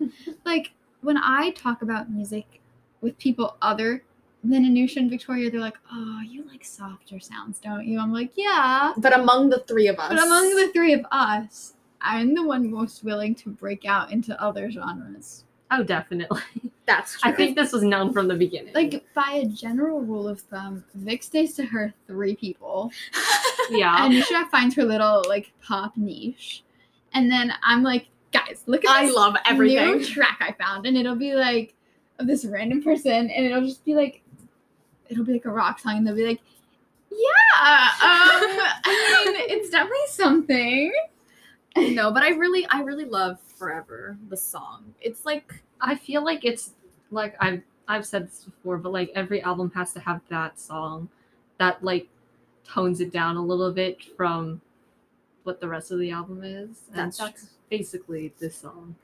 like 0.44 0.72
when 1.02 1.16
I 1.18 1.50
talk 1.50 1.82
about 1.82 2.10
music 2.10 2.60
with 3.00 3.18
people 3.18 3.56
other 3.62 4.02
than 4.44 4.64
Anusha 4.64 4.96
and 4.96 5.10
Victoria, 5.10 5.50
they're 5.50 5.60
like, 5.60 5.78
"Oh, 5.92 6.20
you 6.26 6.44
like 6.48 6.64
softer 6.64 7.20
sounds, 7.20 7.58
don't 7.58 7.86
you?" 7.86 7.98
I'm 8.00 8.12
like, 8.12 8.32
"Yeah." 8.34 8.92
But 8.96 9.16
among 9.18 9.50
the 9.50 9.60
three 9.60 9.88
of 9.88 9.98
us, 9.98 10.08
But 10.08 10.22
among 10.22 10.54
the 10.56 10.70
three 10.72 10.92
of 10.94 11.04
us, 11.12 11.74
I'm 12.02 12.34
the 12.34 12.42
one 12.44 12.70
most 12.70 13.04
willing 13.04 13.34
to 13.36 13.50
break 13.50 13.84
out 13.84 14.12
into 14.12 14.40
other 14.42 14.70
genres. 14.70 15.44
Oh, 15.70 15.82
definitely. 15.82 16.40
that's 16.86 17.18
true. 17.18 17.30
I 17.30 17.34
think 17.34 17.56
this 17.56 17.72
was 17.72 17.82
known 17.82 18.12
from 18.12 18.28
the 18.28 18.34
beginning. 18.34 18.74
Like 18.74 19.04
by 19.14 19.42
a 19.42 19.46
general 19.46 20.02
rule 20.02 20.28
of 20.28 20.40
thumb, 20.40 20.84
Vic 20.94 21.22
stays 21.22 21.54
to 21.54 21.64
her 21.64 21.94
three 22.06 22.36
people. 22.36 22.92
yeah. 23.70 24.04
And 24.04 24.12
Nisha 24.12 24.48
finds 24.50 24.74
her 24.76 24.84
little 24.84 25.24
like 25.28 25.52
pop 25.62 25.96
niche. 25.96 26.62
And 27.14 27.30
then 27.30 27.54
I'm 27.62 27.82
like, 27.82 28.08
guys, 28.32 28.64
look 28.66 28.84
at 28.84 28.90
I 28.90 29.06
this 29.06 29.14
love 29.14 29.34
everything. 29.46 29.98
new 29.98 30.04
track 30.04 30.38
I 30.40 30.52
found. 30.62 30.86
And 30.86 30.96
it'll 30.96 31.16
be 31.16 31.34
like 31.34 31.74
of 32.18 32.26
this 32.26 32.44
random 32.44 32.82
person 32.82 33.30
and 33.30 33.46
it'll 33.46 33.62
just 33.62 33.84
be 33.84 33.94
like 33.94 34.22
it'll 35.08 35.24
be 35.24 35.32
like 35.32 35.44
a 35.44 35.50
rock 35.50 35.78
song 35.78 35.96
and 35.98 36.06
they'll 36.06 36.14
be 36.14 36.26
like, 36.26 36.40
Yeah, 37.10 37.16
um 37.16 38.60
I 38.84 39.22
mean 39.24 39.58
it's 39.58 39.70
definitely 39.70 39.98
something. 40.08 40.92
No, 41.76 42.10
but 42.10 42.22
I 42.22 42.30
really, 42.30 42.66
I 42.66 42.82
really 42.82 43.04
love 43.04 43.38
Forever, 43.56 44.16
the 44.28 44.36
song. 44.36 44.94
It's 45.00 45.24
like, 45.24 45.62
I 45.80 45.94
feel 45.94 46.24
like 46.24 46.44
it's 46.44 46.72
like 47.10 47.36
I've 47.40 47.62
I've 47.88 48.04
said 48.06 48.28
this 48.28 48.44
before, 48.44 48.78
but 48.78 48.92
like 48.92 49.10
every 49.14 49.42
album 49.42 49.70
has 49.74 49.92
to 49.94 50.00
have 50.00 50.20
that 50.28 50.58
song 50.58 51.08
that 51.58 51.82
like 51.84 52.08
tones 52.64 53.00
it 53.00 53.12
down 53.12 53.36
a 53.36 53.42
little 53.42 53.72
bit 53.72 54.02
from 54.16 54.60
what 55.44 55.60
the 55.60 55.68
rest 55.68 55.90
of 55.90 55.98
the 55.98 56.10
album 56.10 56.42
is. 56.44 56.68
And 56.88 56.96
That's 56.96 57.18
that's, 57.18 57.50
basically 57.70 58.32
this 58.38 58.56
song. 58.56 58.94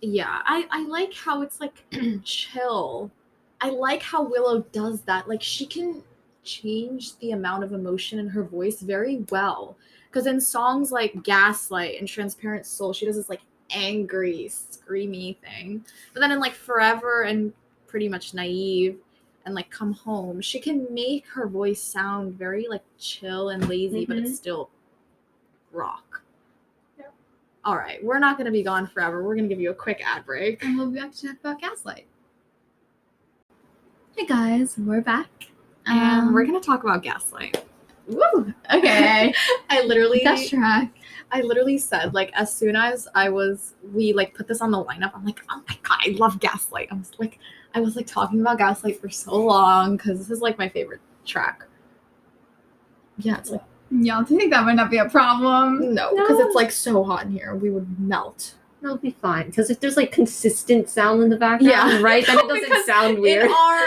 yeah, 0.00 0.42
I, 0.44 0.66
I 0.70 0.86
like 0.86 1.14
how 1.14 1.42
it's 1.42 1.60
like 1.60 1.84
chill. 2.24 3.10
I 3.60 3.70
like 3.70 4.02
how 4.02 4.22
Willow 4.22 4.60
does 4.72 5.00
that. 5.02 5.28
Like, 5.28 5.42
she 5.42 5.64
can 5.66 6.02
change 6.44 7.16
the 7.18 7.32
amount 7.32 7.64
of 7.64 7.72
emotion 7.72 8.18
in 8.18 8.28
her 8.28 8.42
voice 8.42 8.80
very 8.80 9.24
well. 9.30 9.76
Because 10.16 10.28
in 10.28 10.40
songs 10.40 10.90
like 10.92 11.22
Gaslight 11.24 11.98
and 11.98 12.08
Transparent 12.08 12.64
Soul, 12.64 12.94
she 12.94 13.04
does 13.04 13.16
this 13.16 13.28
like 13.28 13.42
angry, 13.68 14.48
screamy 14.48 15.36
thing. 15.40 15.84
But 16.14 16.20
then 16.20 16.32
in 16.32 16.40
like 16.40 16.54
Forever 16.54 17.24
and 17.24 17.52
pretty 17.86 18.08
much 18.08 18.32
Naive 18.32 18.96
and 19.44 19.54
like 19.54 19.68
Come 19.68 19.92
Home, 19.92 20.40
she 20.40 20.58
can 20.58 20.86
make 20.90 21.26
her 21.26 21.46
voice 21.46 21.82
sound 21.82 22.32
very 22.32 22.66
like 22.66 22.80
chill 22.98 23.50
and 23.50 23.68
lazy, 23.68 24.06
but 24.06 24.16
it's 24.16 24.34
still 24.34 24.70
rock. 25.70 26.22
Yep. 26.96 27.12
All 27.66 27.76
right, 27.76 28.02
we're 28.02 28.18
not 28.18 28.38
going 28.38 28.46
to 28.46 28.52
be 28.52 28.62
gone 28.62 28.86
forever. 28.86 29.22
We're 29.22 29.34
going 29.34 29.50
to 29.50 29.54
give 29.54 29.60
you 29.60 29.68
a 29.68 29.74
quick 29.74 30.00
ad 30.02 30.24
break. 30.24 30.64
And 30.64 30.78
we'll 30.78 30.90
be 30.90 30.98
back 30.98 31.12
to 31.12 31.26
talk 31.26 31.36
about 31.40 31.60
Gaslight. 31.60 32.06
Hey 34.16 34.24
guys, 34.24 34.78
we're 34.78 35.02
back. 35.02 35.28
And 35.84 36.28
Um, 36.28 36.32
we're 36.32 36.46
going 36.46 36.58
to 36.58 36.66
talk 36.66 36.84
about 36.84 37.02
Gaslight. 37.02 37.62
Woo! 38.08 38.52
Okay. 38.72 39.34
I 39.70 39.82
literally 39.82 40.20
That's 40.24 40.48
track. 40.48 40.92
I 41.32 41.40
literally 41.40 41.76
said 41.78 42.14
like 42.14 42.30
as 42.34 42.54
soon 42.54 42.76
as 42.76 43.08
I 43.14 43.28
was 43.28 43.74
we 43.92 44.12
like 44.12 44.32
put 44.34 44.46
this 44.46 44.60
on 44.60 44.70
the 44.70 44.82
lineup, 44.84 45.12
I'm 45.14 45.24
like, 45.24 45.40
oh 45.50 45.62
my 45.68 45.76
god, 45.82 45.98
I 46.06 46.10
love 46.18 46.38
Gaslight. 46.40 46.88
I 46.90 46.94
was 46.94 47.10
like, 47.18 47.38
I 47.74 47.80
was 47.80 47.96
like 47.96 48.06
talking 48.06 48.40
about 48.40 48.58
Gaslight 48.58 49.00
for 49.00 49.08
so 49.10 49.34
long 49.36 49.96
because 49.96 50.18
this 50.20 50.30
is 50.30 50.40
like 50.40 50.56
my 50.58 50.68
favorite 50.68 51.00
track. 51.24 51.64
Yeah, 53.18 53.38
it's 53.38 53.50
like 53.50 53.62
Y'all 53.90 54.24
think 54.24 54.50
that 54.52 54.64
might 54.64 54.74
not 54.74 54.90
be 54.90 54.98
a 54.98 55.08
problem? 55.08 55.94
no, 55.94 56.10
because 56.10 56.38
No. 56.40 56.46
it's 56.46 56.54
like 56.56 56.72
so 56.72 57.04
hot 57.04 57.24
in 57.24 57.30
here. 57.32 57.54
We 57.54 57.70
would 57.70 57.98
melt. 58.00 58.54
It'll 58.82 58.96
be 58.98 59.12
fine 59.22 59.46
because 59.46 59.70
if 59.70 59.80
there's 59.80 59.96
like 59.96 60.12
consistent 60.12 60.88
sound 60.88 61.22
in 61.22 61.30
the 61.30 61.36
background, 61.36 61.62
Yeah. 61.92 62.00
right, 62.02 62.24
then 62.26 62.38
it 62.38 62.48
doesn't 62.68 62.86
sound 62.86 63.18
weird. 63.18 63.46
In 63.46 63.52
our 63.52 63.84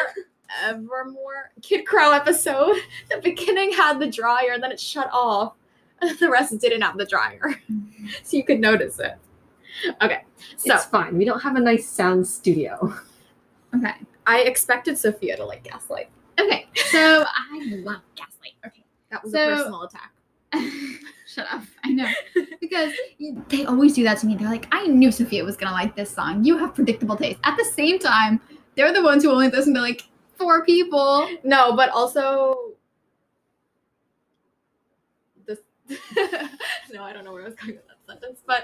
Evermore 0.63 1.51
Kid 1.61 1.85
Krow 1.85 2.11
episode, 2.11 2.75
the 3.09 3.19
beginning 3.23 3.71
had 3.71 3.99
the 3.99 4.07
dryer, 4.07 4.57
then 4.59 4.71
it 4.71 4.79
shut 4.79 5.09
off, 5.11 5.53
and 6.01 6.17
the 6.19 6.29
rest 6.29 6.57
didn't 6.59 6.81
have 6.81 6.97
the 6.97 7.05
dryer, 7.05 7.41
so 8.23 8.37
you 8.37 8.43
could 8.43 8.59
notice 8.59 8.99
it. 8.99 9.15
Okay, 10.01 10.23
so 10.57 10.73
it's 10.75 10.85
fine. 10.85 11.17
We 11.17 11.25
don't 11.25 11.39
have 11.41 11.55
a 11.55 11.59
nice 11.59 11.87
sound 11.87 12.27
studio. 12.27 12.93
Okay. 13.75 13.93
I 14.25 14.41
expected 14.41 14.97
Sofia 14.97 15.37
to 15.37 15.45
like 15.45 15.63
Gaslight. 15.63 16.09
Okay. 16.39 16.67
So 16.91 17.23
I 17.27 17.59
love 17.83 18.01
Gaslight. 18.15 18.53
Okay. 18.65 18.83
That 19.11 19.23
was 19.23 19.31
So- 19.31 19.43
a 19.43 19.55
personal 19.55 19.81
attack. 19.83 20.11
Shut 21.27 21.45
up. 21.51 21.61
I 21.83 21.91
know. 21.91 22.07
Because 22.59 22.91
they 23.49 23.65
always 23.65 23.93
do 23.93 24.03
that 24.03 24.17
to 24.19 24.25
me. 24.27 24.35
They're 24.35 24.49
like, 24.49 24.67
I 24.71 24.87
knew 24.87 25.11
Sofia 25.11 25.43
was 25.43 25.55
going 25.55 25.67
to 25.67 25.73
like 25.73 25.95
this 25.95 26.09
song. 26.09 26.43
You 26.43 26.57
have 26.57 26.73
predictable 26.73 27.15
taste. 27.15 27.39
At 27.43 27.55
the 27.57 27.65
same 27.65 27.99
time, 27.99 28.41
they're 28.75 28.91
the 28.91 29.03
ones 29.03 29.23
who 29.23 29.31
only 29.31 29.49
listen 29.49 29.73
to 29.75 29.81
like 29.81 30.01
four 30.39 30.63
people. 30.65 31.29
No, 31.43 31.75
but 31.75 31.89
also 31.89 32.71
this. 35.45 35.59
no, 36.91 37.03
I 37.03 37.13
don't 37.13 37.23
know 37.25 37.33
where 37.33 37.43
I 37.43 37.45
was 37.45 37.55
going 37.55 37.75
with 37.75 37.87
that 37.87 37.97
sentence, 38.07 38.41
but 38.47 38.63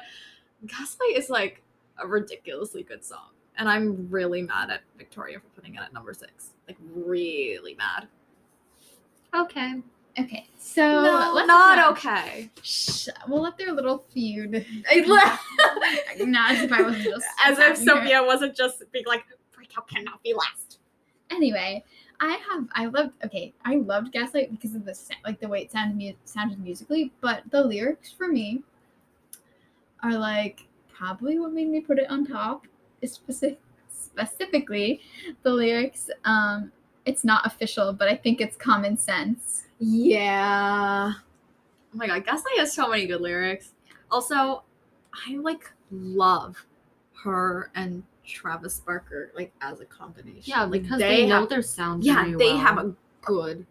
Gaslight 0.65 1.15
is 1.15 1.29
like 1.29 1.61
a 2.01 2.07
ridiculously 2.07 2.81
good 2.83 3.03
song, 3.03 3.29
and 3.57 3.69
I'm 3.69 4.09
really 4.09 4.41
mad 4.41 4.71
at 4.71 4.81
Victoria 4.97 5.39
for 5.39 5.47
putting 5.55 5.75
it 5.75 5.81
at 5.81 5.93
number 5.93 6.13
six. 6.13 6.51
Like 6.67 6.77
really 6.95 7.75
mad. 7.75 8.07
Okay. 9.35 9.81
Okay. 10.17 10.47
So 10.57 10.81
no, 10.81 11.31
let's 11.35 11.47
not 11.47 11.91
okay. 11.91 12.49
Shh, 12.63 13.09
we'll 13.27 13.41
let 13.41 13.57
their 13.57 13.73
little 13.73 14.05
feud. 14.13 14.65
As 14.89 15.07
Not 15.07 16.51
as 16.51 16.63
if 16.63 16.71
I 16.71 16.81
wasn't 16.81 17.03
just 17.03 17.25
if 17.25 17.57
having 17.57 17.65
her. 17.67 17.75
Sofia 17.75 18.23
wasn't 18.23 18.55
just 18.55 18.83
being 18.93 19.05
like, 19.05 19.25
"Breakout 19.51 19.89
cannot 19.89 20.23
be 20.23 20.33
last." 20.33 20.79
Anyway 21.31 21.83
i 22.19 22.37
have 22.49 22.67
i 22.73 22.85
loved 22.85 23.11
okay 23.23 23.53
i 23.65 23.75
loved 23.75 24.11
gaslight 24.11 24.51
because 24.51 24.75
of 24.75 24.85
the 24.85 24.97
like 25.25 25.39
the 25.39 25.47
way 25.47 25.61
it 25.61 25.71
sounded 25.71 25.97
mu- 25.97 26.13
sounded 26.25 26.59
musically 26.59 27.11
but 27.21 27.43
the 27.51 27.61
lyrics 27.63 28.11
for 28.11 28.27
me 28.27 28.61
are 30.03 30.17
like 30.17 30.67
probably 30.93 31.39
what 31.39 31.51
made 31.51 31.67
me 31.69 31.81
put 31.81 31.99
it 31.99 32.09
on 32.09 32.25
top 32.25 32.65
is 33.01 33.11
specific 33.11 33.59
specifically 33.89 35.01
the 35.43 35.49
lyrics 35.49 36.09
um 36.23 36.71
it's 37.05 37.23
not 37.23 37.45
official 37.45 37.91
but 37.91 38.07
i 38.07 38.15
think 38.15 38.39
it's 38.39 38.55
common 38.55 38.97
sense 38.97 39.63
Yeah. 39.79 41.11
Oh 41.93 41.97
my 41.97 42.07
god, 42.07 42.25
Gaslight 42.25 42.57
has 42.57 42.73
so 42.73 42.89
many 42.89 43.07
good 43.07 43.21
lyrics. 43.21 43.71
Also, 44.11 44.63
I 45.27 45.35
like 45.37 45.71
love 45.91 46.65
her 47.23 47.71
and 47.73 48.03
Travis 48.25 48.79
Barker 48.79 49.31
like 49.35 49.53
as 49.61 49.79
a 49.81 49.85
combination. 49.85 50.43
Yeah, 50.45 50.63
like 50.63 50.83
because 50.83 50.99
they, 50.99 51.25
know 51.25 51.41
have, 51.41 51.49
their 51.49 51.61
sound. 51.61 52.03
yeah, 52.03 52.15
very 52.23 52.35
they 52.35 52.53
well. 52.53 52.57
have 52.57 52.77
a 52.77 52.93
good 53.21 53.65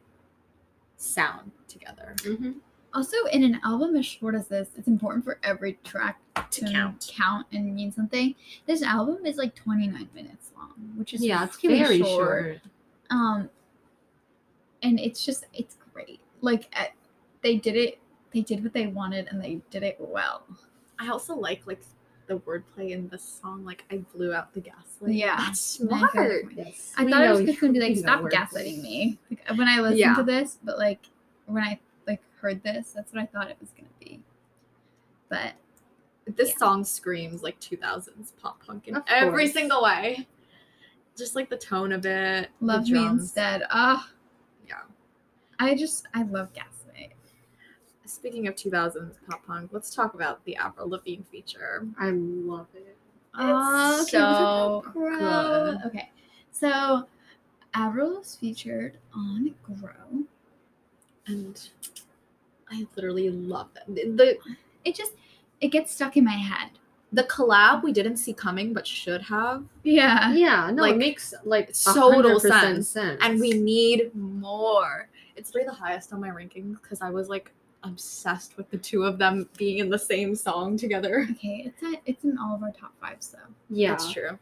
sound 0.97 1.51
together. 1.69 2.15
Mhm. 2.19 2.57
Also, 2.93 3.17
in 3.33 3.43
an 3.43 3.61
album 3.65 3.97
as 3.97 4.07
short 4.07 4.37
as 4.37 4.47
this, 4.47 4.69
it's 4.77 4.87
important 4.87 5.25
for 5.25 5.39
every 5.43 5.79
track 5.83 6.21
To 6.53 6.71
count. 6.71 7.13
count 7.13 7.47
and 7.53 7.75
mean 7.75 7.91
something. 7.91 8.37
This 8.67 8.83
album 8.83 9.27
is 9.27 9.37
like 9.37 9.55
29 9.57 10.09
minutes 10.15 10.53
long, 10.57 10.73
which 10.97 11.13
is 11.13 11.25
yeah, 11.25 11.45
it's 11.45 11.61
very 11.61 11.99
short. 11.99 12.61
Um, 13.11 13.51
and 14.83 15.01
it's 15.01 15.25
just 15.25 15.47
it's 15.53 15.77
great. 15.93 16.21
Like 16.41 16.73
uh, 16.79 16.85
they 17.43 17.57
did 17.57 17.75
it, 17.75 17.99
they 18.33 18.43
did 18.43 18.63
what 18.63 18.73
they 18.73 18.87
wanted, 18.87 19.27
and 19.29 19.43
they 19.43 19.61
did 19.71 19.83
it 19.83 19.97
well. 19.99 20.45
I 20.99 21.09
also 21.09 21.35
like 21.35 21.67
like 21.67 21.81
the 22.26 22.38
wordplay 22.38 22.90
in 22.90 23.09
the 23.09 23.19
song. 23.19 23.64
Like 23.64 23.85
I 23.90 23.99
blew 24.14 24.33
out 24.33 24.52
the 24.54 24.61
gaslight. 24.61 25.14
Yeah. 25.14 25.37
that's 25.37 25.81
I 25.81 25.87
smart. 25.87 26.14
like- 26.14 26.57
Yes, 26.57 26.93
I 26.97 27.04
we 27.04 27.11
thought 27.12 27.25
it 27.25 27.31
was 27.31 27.40
just 27.43 27.61
gonna 27.61 27.73
be 27.73 27.81
like 27.81 27.97
stop 27.97 28.23
words. 28.23 28.35
gaslighting 28.35 28.83
me 28.83 29.19
like, 29.31 29.49
when 29.59 29.69
I 29.69 29.81
listened 29.81 29.99
Yeah. 30.00 30.14
to 30.14 30.23
this, 30.23 30.59
but 30.62 30.78
like 30.78 31.00
when 31.47 31.62
I 31.62 31.78
like 32.07 32.23
heard 32.40 32.62
this, 32.62 32.93
that's 32.93 33.12
what 33.12 33.23
I 33.23 33.26
thought 33.26 33.50
it 33.50 33.57
was 33.61 33.71
gonna 33.71 33.88
be. 34.00 34.21
But 35.28 35.54
This 36.26 36.50
Yeah. 36.52 36.57
song 36.57 36.85
screams 36.85 37.43
like 37.43 37.61
2000s 37.61 38.33
pop 38.40 38.64
punk 38.64 38.88
in 38.88 38.97
Of 38.97 39.02
every 39.09 39.45
course. 39.45 39.52
single 39.52 39.83
way. 39.83 40.26
Just 41.16 41.35
like 41.37 41.50
the 41.50 41.59
tone 41.59 41.93
of 41.93 42.07
it. 42.07 42.49
love 42.61 42.88
me 42.88 43.04
instead. 43.04 43.62
Ah, 43.69 44.09
Yeah. 44.66 44.81
I 45.59 45.75
just 45.75 46.07
I 46.14 46.23
love 46.23 46.52
gaslight. 46.54 46.71
Speaking 48.07 48.47
of 48.49 48.55
2000s 48.55 49.15
pop 49.29 49.47
punk, 49.47 49.71
let's 49.73 49.95
talk 49.95 50.15
about 50.15 50.45
the 50.45 50.57
Avril 50.57 50.91
Lavigne 50.91 51.23
feature. 51.31 51.87
I 51.99 52.11
love 52.11 52.67
it. 52.75 52.97
Oh, 53.35 54.01
It's 54.03 54.11
so 54.11 54.83
Grow. 54.93 55.19
good. 55.19 55.79
Okay, 55.87 56.11
so 56.53 57.07
Avril 57.75 58.19
was 58.19 58.37
featured 58.37 58.99
on 59.15 59.55
Grow. 59.63 60.25
And 61.27 61.69
I 62.71 62.87
literally 62.95 63.31
love 63.31 63.69
that. 63.75 63.87
The 63.95 64.37
It 64.85 64.95
just 64.95 65.13
it 65.61 65.69
gets 65.69 65.93
stuck 65.95 66.17
in 66.19 66.25
my 66.25 66.33
head. 66.33 66.71
the 67.13 67.23
collab 67.25 67.83
we 67.83 67.93
didn't 67.93 68.17
see 68.19 68.35
coming 68.35 68.75
but 68.75 68.87
should 68.87 69.23
have. 69.23 69.65
Yeah. 69.83 70.33
Yeah, 70.35 70.71
no, 70.73 70.83
Like, 70.83 70.97
it 70.97 70.99
makes 70.99 71.33
like 71.45 71.73
total 71.83 72.39
100% 72.39 72.85
sense. 72.85 72.97
And 73.23 73.41
we 73.41 73.53
need 73.55 74.15
more. 74.15 75.09
It's 75.37 75.55
literally 75.55 75.69
the 75.75 75.83
highest 75.85 76.13
on 76.13 76.21
my 76.21 76.29
rankings 76.29 76.77
because 76.83 77.01
I 77.01 77.11
was 77.11 77.29
like 77.29 77.51
obsessed 77.85 78.57
with 78.57 78.71
the 78.71 78.79
two 78.79 79.03
of 79.05 79.19
them 79.19 79.49
being 79.57 79.79
in 79.79 79.88
the 79.91 79.99
same 79.99 80.35
song 80.35 80.76
together. 80.76 81.26
Okay, 81.33 81.64
it's 81.67 81.83
a, 81.83 82.00
it's 82.07 82.25
in 82.25 82.38
all 82.38 82.55
of 82.55 82.62
our 82.62 82.73
top 82.73 82.93
fives 83.00 83.29
though. 83.29 83.53
yeah, 83.71 83.91
That's 83.91 84.12
true. 84.12 84.38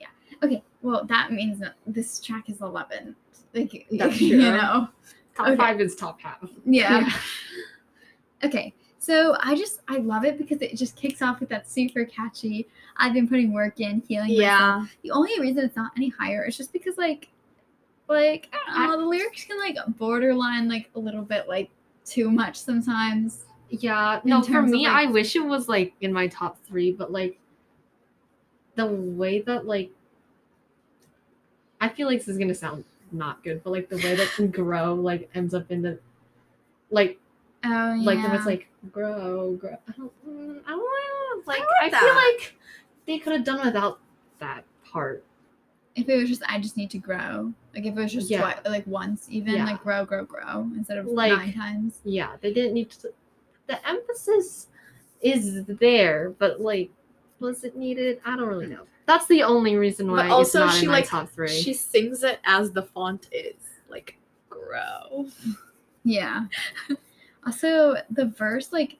Yeah. 0.00 0.06
Okay, 0.42 0.62
well 0.82 1.04
that 1.06 1.32
means 1.32 1.58
that 1.60 1.74
this 1.86 2.20
track 2.20 2.48
is 2.50 2.60
eleven. 2.60 3.14
Like 3.54 3.86
That's 3.92 4.20
you 4.20 4.40
true. 4.40 4.50
know. 4.56 4.88
top 5.36 5.46
Okay. 5.48 5.56
five 5.56 5.80
is 5.80 5.96
top 5.96 6.20
half. 6.20 6.48
Yeah. 6.64 7.08
Okay, 8.44 8.72
so 9.00 9.36
I 9.40 9.56
just 9.56 9.80
I 9.88 9.96
love 9.98 10.24
it 10.24 10.38
because 10.38 10.62
it 10.62 10.76
just 10.76 10.94
kicks 10.94 11.22
off 11.22 11.40
with 11.40 11.48
that 11.48 11.68
super 11.68 12.04
catchy. 12.04 12.68
I've 12.96 13.12
been 13.12 13.26
putting 13.28 13.52
work 13.52 13.80
in, 13.80 14.00
healing 14.06 14.28
myself. 14.28 14.38
Yeah. 14.38 14.84
The 15.02 15.10
only 15.10 15.40
reason 15.40 15.64
it's 15.64 15.74
not 15.74 15.90
any 15.96 16.10
higher 16.10 16.44
is 16.46 16.56
just 16.56 16.72
because 16.72 16.96
like, 16.98 17.28
like 18.08 18.48
I 18.52 18.58
don't 18.74 18.80
I- 18.80 18.86
know, 18.94 19.00
the 19.00 19.06
lyrics 19.08 19.44
can 19.44 19.58
like 19.58 19.76
borderline 19.98 20.68
like 20.68 20.88
a 20.94 21.00
little 21.00 21.22
bit 21.22 21.48
like 21.48 21.68
too 22.08 22.30
much 22.30 22.56
sometimes. 22.60 23.44
Yeah, 23.70 24.20
no, 24.24 24.40
for 24.40 24.52
terms 24.52 24.70
of, 24.70 24.72
me, 24.72 24.86
like- 24.86 25.08
I 25.08 25.10
wish 25.10 25.36
it 25.36 25.44
was 25.44 25.68
like 25.68 25.94
in 26.00 26.12
my 26.12 26.26
top 26.28 26.58
three, 26.66 26.92
but 26.92 27.12
like 27.12 27.38
the 28.76 28.86
way 28.86 29.40
that 29.42 29.66
like 29.66 29.90
I 31.80 31.88
feel 31.88 32.06
like 32.08 32.18
this 32.18 32.28
is 32.28 32.38
gonna 32.38 32.54
sound 32.54 32.84
not 33.12 33.42
good, 33.44 33.62
but 33.62 33.70
like 33.70 33.88
the 33.88 33.96
way 33.96 34.14
that 34.14 34.52
grow 34.52 34.94
like 34.94 35.28
ends 35.34 35.54
up 35.54 35.70
in 35.70 35.82
the 35.82 35.98
like 36.90 37.18
Oh 37.64 37.94
yeah. 37.94 38.06
like 38.06 38.18
when 38.22 38.34
it's 38.36 38.46
like 38.46 38.68
grow 38.92 39.52
grow. 39.54 39.76
I 39.88 39.92
don't, 39.96 40.12
mm, 40.28 40.60
I 40.66 40.70
don't 40.70 40.78
know. 40.78 41.42
Like 41.46 41.60
I, 41.60 41.84
like 41.84 41.92
feel 41.92 42.00
that. 42.00 42.34
like 42.38 42.54
they 43.06 43.18
could 43.18 43.32
have 43.32 43.44
done 43.44 43.64
without 43.64 43.98
that 44.38 44.64
part. 44.90 45.24
If 45.98 46.08
it 46.08 46.16
was 46.16 46.28
just 46.28 46.42
I 46.48 46.58
just 46.60 46.76
need 46.76 46.90
to 46.90 46.98
grow. 46.98 47.52
Like 47.74 47.86
if 47.86 47.96
it 47.96 48.00
was 48.00 48.12
just 48.12 48.30
Yeah. 48.30 48.40
twi- 48.40 48.70
like 48.70 48.86
once 48.86 49.26
even 49.30 49.54
Yeah. 49.54 49.64
like 49.66 49.82
grow 49.82 50.04
grow 50.04 50.24
grow 50.24 50.70
instead 50.76 50.98
of 50.98 51.06
Like- 51.06 51.32
nine 51.32 51.52
times. 51.52 52.00
Yeah, 52.04 52.36
they 52.40 52.52
didn't 52.52 52.74
need 52.74 52.90
to. 52.90 53.12
The 53.66 53.86
emphasis 53.88 54.68
is 55.20 55.64
there, 55.66 56.30
but 56.38 56.60
like, 56.60 56.90
was 57.40 57.64
it 57.64 57.76
needed? 57.76 58.20
I 58.24 58.36
don't 58.36 58.48
really 58.48 58.66
know. 58.66 58.86
That's 59.06 59.26
the 59.26 59.42
only 59.42 59.76
reason 59.76 60.10
why 60.10 60.28
But 60.28 60.30
also 60.32 60.58
it's 60.64 60.66
not 60.66 60.74
she 60.74 60.82
in 60.84 60.88
my 60.88 60.98
like 60.98 61.08
top 61.08 61.28
three. 61.30 61.48
she 61.48 61.72
sings 61.74 62.22
it 62.22 62.40
as 62.44 62.72
the 62.72 62.82
font 62.82 63.28
is. 63.32 63.54
Like 63.88 64.18
grow. 64.50 65.26
Yeah. 66.04 66.46
also, 67.46 67.96
the 68.10 68.26
verse, 68.26 68.72
like, 68.72 68.96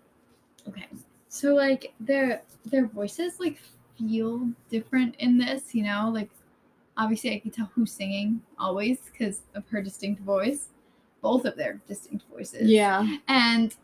okay, 0.69 0.87
so 1.29 1.55
like 1.55 1.93
their 2.01 2.43
their 2.67 2.87
voices 2.87 3.39
like 3.41 3.59
feel 3.99 4.49
different 4.71 5.15
in 5.19 5.39
this, 5.39 5.75
you 5.75 5.83
know, 5.85 6.11
like 6.13 6.31
obviously 6.99 7.35
I 7.35 7.39
can 7.39 7.51
tell 7.53 7.71
who's 7.75 7.93
singing 7.93 8.43
always 8.59 8.99
because 9.11 9.41
of 9.55 9.67
her 9.69 9.81
distinct 9.81 10.21
voice, 10.23 10.67
both 11.23 11.45
of 11.47 11.57
their 11.57 11.81
distinct 11.89 12.25
voices. 12.31 12.69
Yeah. 12.69 13.07
And 13.29 13.75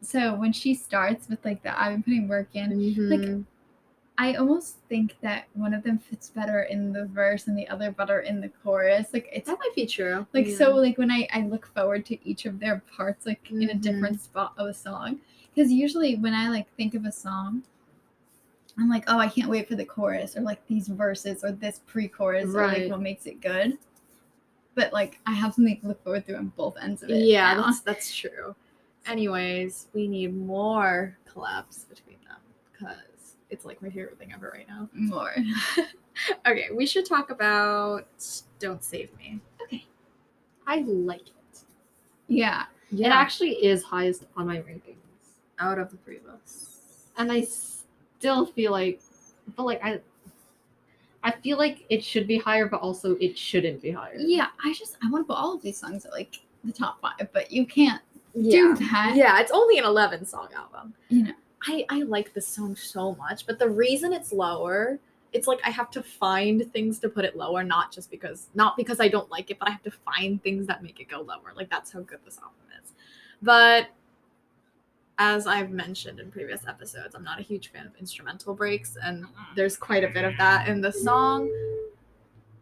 so 0.00 0.34
when 0.34 0.52
she 0.52 0.74
starts 0.74 1.28
with 1.28 1.44
like 1.44 1.62
the 1.62 1.78
I've 1.78 1.92
been 1.92 2.02
putting 2.02 2.28
work 2.28 2.48
in, 2.54 2.70
Mhm. 2.70 3.44
I 4.16 4.34
almost 4.34 4.76
think 4.88 5.16
that 5.22 5.44
one 5.54 5.72
of 5.72 5.82
them 5.82 5.98
fits 5.98 6.28
better 6.28 6.60
in 6.64 6.92
the 6.92 7.06
verse 7.06 7.46
and 7.48 7.56
the 7.56 7.66
other 7.68 7.90
better 7.90 8.20
in 8.20 8.40
the 8.42 8.50
chorus. 8.62 9.08
Like 9.14 9.28
it's 9.32 9.46
that 9.48 9.58
might 9.58 9.74
be 9.74 9.86
true. 9.86 10.26
like 10.34 10.46
Yeah. 10.46 10.56
so 10.56 10.74
like 10.76 10.98
when 10.98 11.10
I, 11.10 11.26
I 11.32 11.42
look 11.42 11.66
forward 11.74 12.04
to 12.06 12.28
each 12.28 12.44
of 12.46 12.60
their 12.60 12.82
parts 12.96 13.26
like 13.26 13.40
in 13.50 13.70
a 13.70 13.74
different 13.74 14.20
spot 14.20 14.52
of 14.58 14.66
a 14.68 14.74
song 14.74 15.20
because 15.54 15.72
usually 15.72 16.16
when 16.16 16.32
i 16.34 16.48
like 16.48 16.68
think 16.76 16.94
of 16.94 17.04
a 17.06 17.10
song 17.12 17.62
i'm 18.78 18.88
like 18.88 19.04
oh 19.08 19.18
i 19.18 19.28
can't 19.28 19.50
wait 19.50 19.68
for 19.68 19.74
the 19.74 19.84
chorus 19.84 20.36
or 20.36 20.40
like 20.42 20.64
these 20.66 20.88
verses 20.88 21.42
or 21.44 21.52
this 21.52 21.80
pre-chorus 21.86 22.44
or 22.54 22.66
like 22.66 22.76
Right. 22.78 22.90
what 22.90 23.00
makes 23.00 23.26
it 23.26 23.40
good 23.40 23.78
but 24.74 24.92
like 24.92 25.18
i 25.26 25.32
have 25.32 25.54
something 25.54 25.80
to 25.80 25.88
look 25.88 26.02
forward 26.04 26.26
to 26.26 26.36
on 26.36 26.52
both 26.56 26.76
ends 26.80 27.02
of 27.02 27.10
it 27.10 27.24
Yeah, 27.24 27.54
now. 27.54 27.62
that's 27.64 27.80
that's 27.80 28.14
true. 28.14 28.54
Anyways, 29.06 29.88
we 29.94 30.06
need 30.06 30.36
more 30.36 31.16
collabs 31.28 31.88
between 31.88 32.18
them 32.28 32.36
because 32.70 33.36
it's 33.48 33.64
like 33.64 33.80
my 33.82 33.88
favorite 33.88 34.18
thing 34.18 34.30
ever 34.32 34.50
right 34.54 34.68
now. 34.68 34.88
more 34.92 35.34
Okay, 36.46 36.66
we 36.74 36.84
should 36.86 37.06
talk 37.06 37.30
about 37.30 38.06
Don't 38.58 38.84
Save 38.84 39.08
Me. 39.16 39.40
Okay. 39.62 39.86
I 40.66 40.82
like 40.82 41.28
it. 41.28 41.64
yeah 42.28 42.66
It 42.92 43.06
actually 43.06 43.52
is 43.64 43.82
highest 43.82 44.26
on 44.36 44.46
my 44.46 44.58
rankings, 44.58 44.96
out 45.58 45.78
of 45.78 45.90
the 45.90 45.96
three 45.98 46.18
of 46.18 46.26
us. 46.26 47.06
and 47.16 47.32
I 47.32 47.40
still 48.20 48.44
feel 48.44 48.70
like, 48.70 49.00
but 49.56 49.64
like 49.64 49.82
I, 49.82 49.98
I 51.22 51.30
feel 51.32 51.56
like 51.56 51.84
it 51.88 52.04
should 52.04 52.26
be 52.26 52.36
higher, 52.38 52.66
but 52.66 52.80
also 52.82 53.16
it 53.16 53.36
shouldn't 53.36 53.80
be 53.82 53.90
higher. 53.90 54.14
yeah 54.18 54.48
i 54.64 54.72
just 54.74 54.96
i 55.02 55.10
want 55.10 55.24
to 55.26 55.26
put 55.26 55.38
all 55.40 55.54
of 55.54 55.62
these 55.62 55.78
songs 55.78 56.04
at 56.04 56.12
like 56.12 56.40
the 56.64 56.72
top 56.72 57.00
five 57.00 57.28
but 57.32 57.50
you 57.50 57.64
can't 57.66 58.02
Yeah. 58.34 58.74
do 58.76 58.84
that 58.86 59.14
Yeah, 59.16 59.40
it's 59.40 59.50
only 59.50 59.78
an 59.78 59.84
11 59.84 60.26
song 60.26 60.48
album. 60.54 60.94
you 61.08 61.24
know 61.24 61.32
I, 61.66 61.84
I 61.90 62.02
like 62.04 62.32
this 62.32 62.46
song 62.48 62.74
so 62.74 63.14
much, 63.16 63.46
but 63.46 63.58
the 63.58 63.68
reason 63.68 64.14
it's 64.14 64.32
lower, 64.32 64.98
it's 65.34 65.46
like 65.46 65.60
I 65.62 65.68
have 65.68 65.90
to 65.90 66.02
find 66.02 66.70
things 66.72 66.98
to 67.00 67.08
put 67.10 67.26
it 67.26 67.36
lower, 67.36 67.62
not 67.62 67.92
just 67.92 68.10
because 68.10 68.46
not 68.54 68.78
because 68.78 68.98
I 68.98 69.08
don't 69.08 69.30
like 69.30 69.50
it, 69.50 69.58
but 69.58 69.68
I 69.68 69.72
have 69.72 69.82
to 69.82 69.90
find 69.90 70.42
things 70.42 70.66
that 70.68 70.82
make 70.82 71.00
it 71.00 71.08
go 71.10 71.20
lower. 71.20 71.52
Like 71.54 71.68
that's 71.68 71.92
how 71.92 72.00
good 72.00 72.20
this 72.24 72.38
album 72.38 72.64
is. 72.82 72.92
But 73.42 73.88
as 75.20 75.46
I've 75.46 75.70
mentioned 75.70 76.18
in 76.18 76.30
previous 76.30 76.66
episodes, 76.66 77.14
I'm 77.14 77.22
not 77.22 77.38
a 77.38 77.42
huge 77.42 77.70
fan 77.70 77.86
of 77.86 77.92
instrumental 78.00 78.54
breaks, 78.54 78.96
and 79.02 79.26
there's 79.54 79.76
quite 79.76 80.02
a 80.02 80.08
bit 80.08 80.24
of 80.24 80.34
that 80.38 80.66
in 80.66 80.80
the 80.80 80.90
song. 80.90 81.46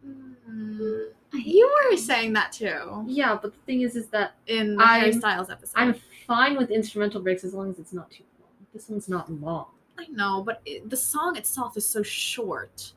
Mm, 0.05 1.05
You 1.31 1.73
were 1.89 1.95
saying 1.97 2.33
that 2.33 2.51
too 2.51 3.05
Yeah, 3.07 3.37
but 3.41 3.53
the 3.53 3.59
thing 3.65 3.81
is, 3.81 3.95
is 3.95 4.07
that 4.07 4.33
in 4.47 4.75
the 4.75 4.83
I'm- 4.83 5.13
Styles 5.13 5.49
episode. 5.49 5.73
I'm 5.77 5.95
fine 6.27 6.57
with 6.57 6.69
instrumental 6.69 7.21
breaks 7.21 7.43
as 7.45 7.53
long 7.53 7.69
as 7.71 7.79
it's 7.79 7.93
not 7.93 8.11
too 8.11 8.23
long. 8.41 8.49
This 8.73 8.89
one's 8.89 9.07
not 9.07 9.31
long. 9.31 9.67
I 9.97 10.07
know, 10.07 10.43
but 10.45 10.61
it, 10.65 10.89
the 10.89 10.97
song 10.97 11.37
itself 11.37 11.77
is 11.77 11.85
so 11.87 12.03
short 12.03 12.93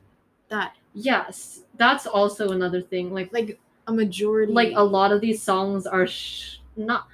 that 0.49 0.75
Yes, 0.95 1.61
that's 1.77 2.05
also 2.05 2.49
another 2.51 2.81
thing. 2.81 3.13
Like, 3.13 3.31
like 3.33 3.59
a 3.87 3.93
majority 3.93 4.53
like 4.53 4.73
a 4.75 4.83
lot 4.83 5.11
of 5.11 5.21
these 5.21 5.41
songs 5.41 5.87
are 5.87 6.05
sh- 6.05 6.57
not 6.75 7.07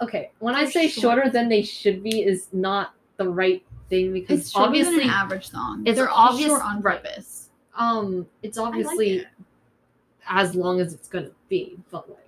okay. 0.00 0.30
When 0.38 0.54
I 0.54 0.62
They're 0.62 0.70
say 0.72 0.88
short. 0.88 1.02
shorter 1.16 1.30
than 1.30 1.48
they 1.48 1.62
should 1.62 2.02
be 2.02 2.22
is 2.22 2.48
not 2.52 2.94
the 3.16 3.28
right 3.28 3.64
thing 3.88 4.12
because 4.12 4.40
it's 4.40 4.50
shorter 4.50 4.66
obviously, 4.68 4.96
than 4.98 5.04
an 5.04 5.10
average 5.10 5.50
song 5.50 5.82
it's 5.86 5.96
they're 5.96 6.08
all 6.08 6.30
obvious- 6.30 6.48
short 6.48 6.62
on 6.62 6.80
right. 6.80 7.02
purpose 7.02 7.50
um, 7.76 8.26
it's 8.42 8.56
I 8.58 8.62
like 8.62 8.68
obviously 8.70 9.10
it. 9.18 9.26
as 10.28 10.54
long 10.54 10.80
as 10.80 10.94
it's 10.94 11.08
gonna 11.08 11.30
be, 11.48 11.76
but 11.90 12.08
like. 12.08 12.18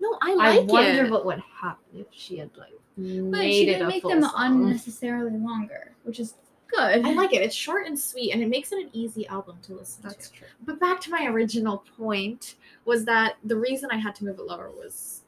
No, 0.00 0.16
I 0.22 0.34
like 0.34 0.46
I 0.48 0.58
like 0.60 0.68
wonder 0.68 1.04
it. 1.04 1.10
what 1.10 1.26
would 1.26 1.40
happen 1.40 1.84
if 2.00 2.06
she 2.12 2.38
had 2.38 2.50
like 2.56 2.72
But 2.96 3.02
made 3.04 3.52
she 3.52 3.64
didn't 3.66 3.82
a 3.82 3.88
make 3.88 4.02
full 4.02 4.12
them 4.12 4.22
song. 4.22 4.32
unnecessarily 4.36 5.36
longer, 5.36 5.92
which 6.04 6.18
is 6.20 6.34
good. 6.68 7.04
I 7.04 7.12
like 7.12 7.32
it. 7.34 7.42
It's 7.42 7.54
short 7.54 7.86
and 7.86 7.98
sweet, 7.98 8.32
and 8.32 8.40
it 8.42 8.48
makes 8.48 8.70
it 8.72 8.78
an 8.78 8.90
easy 8.92 9.26
album 9.26 9.58
to 9.62 9.74
listen 9.74 10.00
That's 10.04 10.14
to. 10.14 10.20
That's 10.20 10.30
true. 10.30 10.46
But 10.64 10.78
back 10.80 11.00
to 11.02 11.10
my 11.10 11.26
original 11.26 11.84
point 11.98 12.54
was 12.84 13.04
that 13.06 13.34
the 13.44 13.56
reason 13.56 13.90
I 13.92 13.96
had 13.96 14.14
to 14.16 14.24
move 14.24 14.38
it 14.38 14.46
lower 14.46 14.70
was 14.70 15.22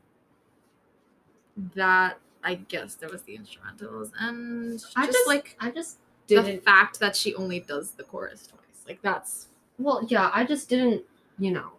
that 1.74 2.18
I 2.44 2.54
guess 2.54 2.94
there 2.96 3.08
was 3.08 3.22
the 3.22 3.38
instrumentals 3.38 4.10
and 4.18 4.72
just, 4.80 4.92
I 4.96 5.06
just 5.06 5.26
like 5.26 5.56
I 5.60 5.70
just 5.70 5.98
the 6.28 6.36
didn't. 6.36 6.64
fact 6.64 6.98
that 7.00 7.14
she 7.16 7.34
only 7.34 7.60
does 7.60 7.92
the 7.92 8.02
chorus 8.04 8.46
twice. 8.46 8.84
Like 8.86 9.00
that's 9.02 9.48
well, 9.78 10.04
yeah, 10.08 10.30
I 10.34 10.44
just 10.44 10.68
didn't. 10.68 11.02
You 11.38 11.52
know, 11.52 11.72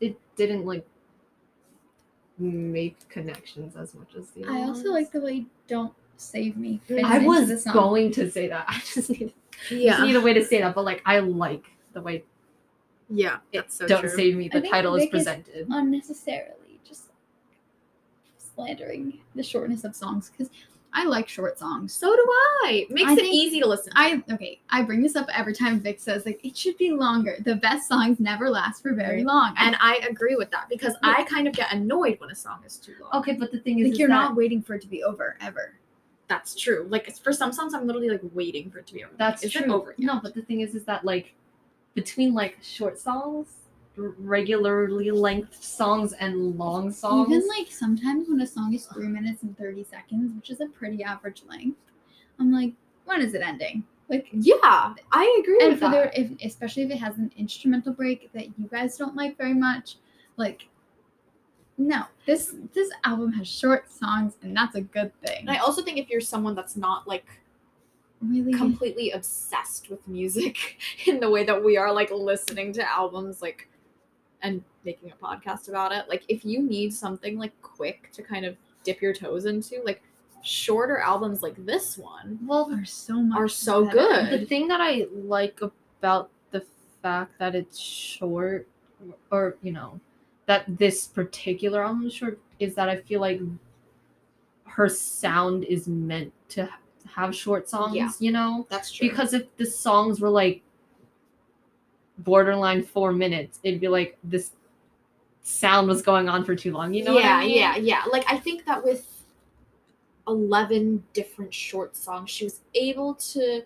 it 0.00 0.18
didn't 0.36 0.64
like 0.66 0.86
make 2.38 3.08
connections 3.08 3.76
as 3.76 3.94
much 3.94 4.14
as 4.16 4.30
the. 4.30 4.44
I 4.44 4.62
other 4.62 4.68
also 4.68 4.90
like 4.90 5.12
the 5.12 5.20
way 5.20 5.46
"Don't 5.68 5.92
Save 6.16 6.56
Me." 6.56 6.80
I 6.84 6.88
fits 6.88 7.04
I 7.04 7.16
into 7.16 7.26
was 7.28 7.48
the 7.48 7.58
song. 7.58 7.72
going 7.72 8.12
to 8.12 8.30
say 8.30 8.48
that. 8.48 8.64
I 8.68 8.78
just 8.80 9.10
need, 9.10 9.32
yeah, 9.70 9.92
just 9.92 10.02
need 10.02 10.16
a 10.16 10.20
way 10.20 10.34
to 10.34 10.44
say 10.44 10.60
that, 10.60 10.74
but 10.74 10.84
like 10.84 11.02
I 11.06 11.18
like 11.20 11.64
the 11.92 12.00
way 12.00 12.24
yeah. 13.08 13.36
it 13.52 13.58
That's 13.62 13.76
so 13.76 13.86
"Don't 13.86 14.00
true. 14.00 14.10
Save 14.10 14.36
Me" 14.36 14.48
the 14.48 14.60
title 14.62 14.94
is 14.96 15.06
presented. 15.06 15.66
unnecessarily 15.70 16.54
just 16.56 16.63
slandering 18.54 19.20
the 19.34 19.42
shortness 19.42 19.84
of 19.84 19.94
songs 19.94 20.30
because 20.30 20.50
I 20.96 21.04
like 21.04 21.28
short 21.28 21.58
songs. 21.58 21.92
So 21.92 22.14
do 22.14 22.24
I. 22.64 22.86
Makes 22.88 23.10
I 23.10 23.14
it 23.14 23.24
easy 23.24 23.60
to 23.60 23.66
listen. 23.66 23.92
I 23.96 24.22
okay. 24.32 24.60
I 24.70 24.82
bring 24.82 25.02
this 25.02 25.16
up 25.16 25.28
every 25.36 25.52
time 25.52 25.80
Vic 25.80 25.98
says 26.00 26.24
like 26.24 26.44
it 26.44 26.56
should 26.56 26.78
be 26.78 26.92
longer. 26.92 27.36
The 27.44 27.56
best 27.56 27.88
songs 27.88 28.20
never 28.20 28.48
last 28.48 28.82
for 28.82 28.94
very 28.94 29.24
long, 29.24 29.54
and 29.58 29.76
I 29.80 29.96
agree 30.08 30.36
with 30.36 30.50
that 30.52 30.68
because 30.68 30.94
I 31.02 31.24
kind 31.24 31.48
of 31.48 31.54
get 31.54 31.72
annoyed 31.72 32.20
when 32.20 32.30
a 32.30 32.34
song 32.34 32.60
is 32.64 32.76
too 32.76 32.94
long. 33.00 33.10
Okay, 33.22 33.32
but 33.32 33.50
the 33.50 33.58
thing 33.58 33.80
is, 33.80 33.86
like 33.86 33.92
is 33.94 33.98
you're 33.98 34.08
not 34.08 34.36
waiting 34.36 34.62
for 34.62 34.74
it 34.74 34.82
to 34.82 34.88
be 34.88 35.02
over 35.02 35.36
ever. 35.40 35.74
That's 36.28 36.54
true. 36.54 36.86
Like 36.88 37.14
for 37.18 37.32
some 37.32 37.52
songs, 37.52 37.74
I'm 37.74 37.86
literally 37.86 38.10
like 38.10 38.22
waiting 38.32 38.70
for 38.70 38.78
it 38.78 38.86
to 38.86 38.94
be 38.94 39.04
over. 39.04 39.12
That's 39.18 39.42
Is 39.42 39.52
true. 39.52 39.72
Over? 39.72 39.94
No, 39.98 40.20
but 40.22 40.34
the 40.34 40.42
thing 40.42 40.60
is, 40.60 40.74
is 40.74 40.84
that 40.84 41.04
like 41.04 41.34
between 41.94 42.34
like 42.34 42.58
short 42.62 42.98
songs, 42.98 43.48
regularly 43.96 45.10
length 45.10 45.62
songs, 45.62 46.12
and 46.14 46.58
long 46.58 46.90
songs, 46.90 47.30
Even 47.30 47.46
like 47.48 47.70
sometimes 47.70 48.28
when 48.28 48.40
a 48.40 48.46
song 48.46 48.74
is 48.74 48.86
three 48.86 49.06
minutes 49.08 49.42
and 49.42 49.56
thirty 49.56 49.84
seconds, 49.84 50.32
which 50.34 50.50
is 50.50 50.60
a 50.60 50.66
pretty 50.66 51.02
average 51.02 51.42
length, 51.48 51.78
I'm 52.38 52.52
like, 52.52 52.72
when 53.04 53.20
is 53.20 53.34
it 53.34 53.42
ending? 53.42 53.84
Like, 54.08 54.28
yeah, 54.32 54.94
I 55.12 55.40
agree 55.42 55.58
and 55.60 55.70
with 55.70 55.80
for 55.80 55.90
that. 55.90 56.14
the 56.14 56.20
if 56.20 56.30
especially 56.44 56.82
if 56.82 56.90
it 56.90 56.98
has 56.98 57.16
an 57.16 57.32
instrumental 57.36 57.92
break 57.92 58.30
that 58.32 58.46
you 58.58 58.68
guys 58.70 58.96
don't 58.96 59.16
like 59.16 59.38
very 59.38 59.54
much, 59.54 59.96
like, 60.36 60.66
no, 61.78 62.04
this 62.26 62.54
this 62.74 62.90
album 63.04 63.32
has 63.32 63.48
short 63.48 63.90
songs, 63.90 64.36
and 64.42 64.56
that's 64.56 64.74
a 64.74 64.82
good 64.82 65.12
thing. 65.22 65.40
And 65.40 65.50
I 65.50 65.58
also 65.58 65.82
think 65.82 65.98
if 65.98 66.10
you're 66.10 66.20
someone 66.20 66.54
that's 66.54 66.76
not 66.76 67.08
like 67.08 67.26
really, 68.20 68.52
completely 68.52 69.10
obsessed 69.12 69.88
with 69.90 70.06
music 70.06 70.78
in 71.06 71.20
the 71.20 71.30
way 71.30 71.44
that 71.44 71.62
we 71.62 71.76
are, 71.76 71.92
like 71.92 72.10
listening 72.10 72.72
to 72.74 72.90
albums, 72.90 73.40
like 73.40 73.68
and 74.44 74.62
making 74.84 75.10
a 75.10 75.16
podcast 75.16 75.68
about 75.68 75.90
it, 75.90 76.08
like 76.08 76.22
if 76.28 76.44
you 76.44 76.62
need 76.62 76.94
something 76.94 77.38
like 77.38 77.52
quick 77.62 78.10
to 78.12 78.22
kind 78.22 78.44
of 78.44 78.56
dip 78.84 79.00
your 79.02 79.12
toes 79.14 79.46
into, 79.46 79.80
like 79.84 80.02
shorter 80.42 80.98
albums 80.98 81.42
like 81.42 81.56
this 81.64 81.96
one 81.96 82.38
well, 82.44 82.70
are 82.70 82.84
so 82.84 83.14
much 83.14 83.38
are 83.40 83.48
so 83.48 83.86
better. 83.86 83.96
good. 83.96 84.40
the 84.40 84.46
thing 84.46 84.68
that 84.68 84.80
I 84.80 85.06
like 85.12 85.58
about 85.62 86.28
the 86.50 86.62
fact 87.02 87.38
that 87.38 87.54
it's 87.54 87.78
short, 87.78 88.68
or 89.30 89.56
you 89.62 89.72
know, 89.72 89.98
that 90.46 90.64
this 90.78 91.06
particular 91.06 91.82
album 91.82 92.06
is 92.06 92.14
short, 92.14 92.38
is 92.58 92.74
that 92.74 92.88
I 92.90 92.96
feel 93.00 93.20
like 93.20 93.40
her 94.66 94.88
sound 94.88 95.64
is 95.64 95.88
meant 95.88 96.32
to 96.50 96.68
have 97.14 97.34
short 97.34 97.68
songs. 97.68 97.96
Yeah. 97.96 98.10
You 98.18 98.32
know, 98.32 98.66
That's 98.68 98.90
true. 98.92 99.08
because 99.08 99.32
if 99.32 99.54
the 99.56 99.66
songs 99.66 100.20
were 100.20 100.30
like 100.30 100.62
borderline 102.18 102.82
four 102.82 103.12
minutes, 103.12 103.60
it'd 103.62 103.80
be 103.80 103.88
like 103.88 104.16
this 104.24 104.52
sound 105.42 105.88
was 105.88 106.02
going 106.02 106.28
on 106.28 106.44
for 106.44 106.54
too 106.54 106.72
long. 106.72 106.94
You 106.94 107.04
know? 107.04 107.18
yeah, 107.18 107.36
what 107.36 107.44
I 107.44 107.46
mean? 107.46 107.56
yeah, 107.56 107.76
yeah. 107.76 108.02
Like 108.10 108.24
I 108.28 108.38
think 108.38 108.64
that 108.66 108.82
with 108.84 109.06
eleven 110.26 111.02
different 111.12 111.52
short 111.52 111.96
songs, 111.96 112.30
she 112.30 112.44
was 112.44 112.60
able 112.74 113.14
to 113.14 113.62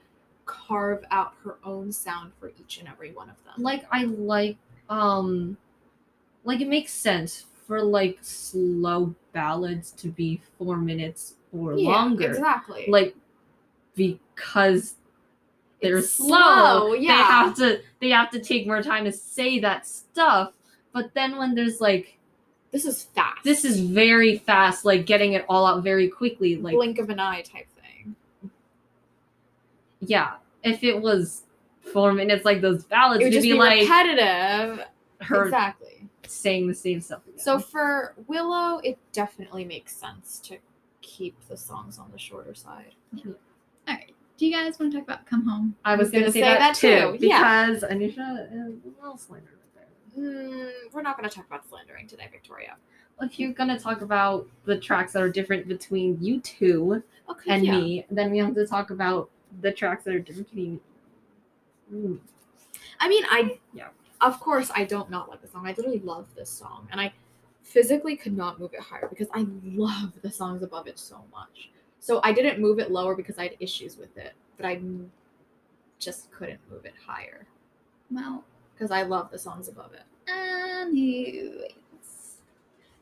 carve 0.46 1.04
out 1.10 1.34
her 1.44 1.56
own 1.62 1.92
sound 1.92 2.32
for 2.40 2.50
each 2.58 2.78
and 2.78 2.88
every 2.88 3.12
one 3.12 3.28
of 3.28 3.36
them. 3.44 3.62
like 3.62 3.84
I 3.92 4.04
like 4.04 4.56
um 4.88 5.56
like 6.44 6.62
it 6.62 6.68
makes 6.68 6.90
sense 6.90 7.44
for 7.66 7.82
like 7.82 8.18
slow 8.22 9.14
ballads 9.34 9.90
to 9.92 10.08
be 10.08 10.40
four 10.56 10.78
minutes 10.78 11.34
or 11.52 11.74
Yeah, 11.74 11.90
longer. 11.90 12.30
exactly. 12.30 12.86
Like 12.88 13.14
because 13.94 14.94
they're 15.80 15.98
It's 15.98 16.10
slow. 16.12 16.28
slow, 16.28 16.92
They 16.92 17.04
have 17.06 17.54
to 17.56 17.80
they 18.00 18.10
have 18.10 18.30
to 18.30 18.40
take 18.40 18.66
more 18.66 18.82
time 18.82 19.04
to 19.04 19.12
say 19.12 19.58
that 19.60 19.86
stuff. 19.86 20.52
But 20.92 21.12
then 21.14 21.36
when 21.36 21.54
there's 21.54 21.80
like 21.80 22.18
this 22.70 22.84
is 22.84 23.04
fast. 23.04 23.44
this 23.44 23.64
is 23.64 23.80
very 23.80 24.38
fast, 24.38 24.84
like 24.84 25.06
getting 25.06 25.32
it 25.32 25.44
all 25.48 25.66
out 25.66 25.82
very 25.82 26.08
quickly. 26.08 26.56
Like 26.56 26.74
blink 26.74 26.98
of 26.98 27.08
an 27.10 27.18
eye 27.20 27.42
type 27.42 27.66
thing. 27.80 28.14
yeah, 30.00 30.34
if 30.62 30.82
it 30.84 31.00
was 31.00 31.42
four 31.92 32.12
minutes 32.12 32.44
like 32.44 32.60
those 32.60 32.84
ballads, 32.84 33.22
It 33.24 33.32
would 33.32 33.42
be, 33.42 33.52
be, 33.52 33.54
like 33.54 33.80
repetitive. 33.80 34.84
Exactly. 35.20 36.06
saying 36.26 36.68
the 36.68 36.74
same 36.74 37.00
stuff 37.00 37.26
again. 37.26 37.38
So 37.38 37.58
for 37.58 38.14
Willow, 38.26 38.78
it 38.80 38.98
definitely 39.12 39.64
makes 39.64 39.96
sense 39.96 40.38
to 40.44 40.58
keep 41.00 41.36
the 41.48 41.56
songs 41.56 41.98
on 41.98 42.10
the 42.12 42.18
shorter 42.18 42.54
side. 42.54 42.92
Right. 43.14 43.34
Do 44.38 44.46
you 44.46 44.52
guys 44.52 44.78
want 44.78 44.92
to 44.92 44.98
talk 44.98 45.08
about 45.08 45.26
"Come 45.26 45.44
Home"? 45.46 45.74
I 45.84 45.96
was, 45.96 46.10
gonna 46.10 46.22
gonna, 46.22 46.32
say, 46.32 46.40
say 46.40 46.46
that, 46.46 46.58
that 46.58 46.74
too 46.76 47.18
too, 47.18 47.26
yeah. 47.26 47.66
because 47.66 47.82
Anusha 47.82 48.46
is 48.52 48.74
a 48.84 49.02
little 49.02 49.18
slandered. 49.18 49.58
Mm, 50.18 50.70
we're 50.92 51.02
not 51.02 51.16
going 51.16 51.28
to 51.28 51.34
talk 51.34 51.46
about 51.46 51.68
slandering 51.68 52.08
today, 52.08 52.28
Victoria. 52.30 52.76
If 53.20 53.38
you're 53.38 53.52
gonna 53.52 53.78
talk 53.78 54.00
about 54.02 54.46
the 54.64 54.78
tracks 54.78 55.12
that 55.12 55.22
are 55.22 55.28
different 55.28 55.66
between 55.66 56.18
you 56.20 56.40
two 56.40 57.02
Okay. 57.28 57.50
and 57.50 57.64
yeah. 57.64 57.76
me, 57.76 58.06
then 58.10 58.30
we 58.30 58.38
have 58.38 58.54
to 58.54 58.66
talk 58.66 58.90
about 58.90 59.28
the 59.60 59.72
tracks 59.72 60.04
that 60.04 60.14
are 60.14 60.20
different 60.20 60.48
between. 60.48 60.80
Mm. 61.92 62.18
I 63.00 63.08
mean, 63.08 63.24
I 63.28 63.58
Yeah. 63.74 63.88
Of 64.20 64.38
course, 64.40 64.70
I 64.74 64.84
don't 64.84 65.10
not 65.10 65.28
like 65.28 65.42
the 65.42 65.48
song. 65.48 65.66
I 65.66 65.70
literally 65.70 66.00
love 66.00 66.26
this 66.36 66.50
song, 66.50 66.88
and 66.92 67.00
I 67.00 67.12
physically 67.62 68.16
could 68.16 68.36
not 68.36 68.58
move 68.60 68.72
it 68.72 68.80
higher 68.80 69.08
because 69.08 69.28
I 69.32 69.46
love 69.64 70.12
the 70.22 70.30
songs 70.30 70.62
above 70.62 70.86
it 70.86 70.98
so 70.98 71.22
much. 71.32 71.70
So 72.00 72.20
I 72.22 72.32
didn't 72.32 72.60
move 72.60 72.78
it 72.78 72.90
lower 72.90 73.14
because 73.14 73.38
I 73.38 73.44
had 73.44 73.56
issues 73.60 73.96
with 73.96 74.16
it, 74.16 74.32
but 74.56 74.66
I 74.66 74.80
just 75.98 76.30
couldn't 76.30 76.60
move 76.70 76.84
it 76.84 76.94
higher 77.06 77.46
Well, 78.10 78.44
because 78.74 78.90
I 78.90 79.02
love 79.02 79.30
the 79.30 79.38
songs 79.38 79.68
above 79.68 79.92
it. 79.92 80.02
anyways, 80.30 81.72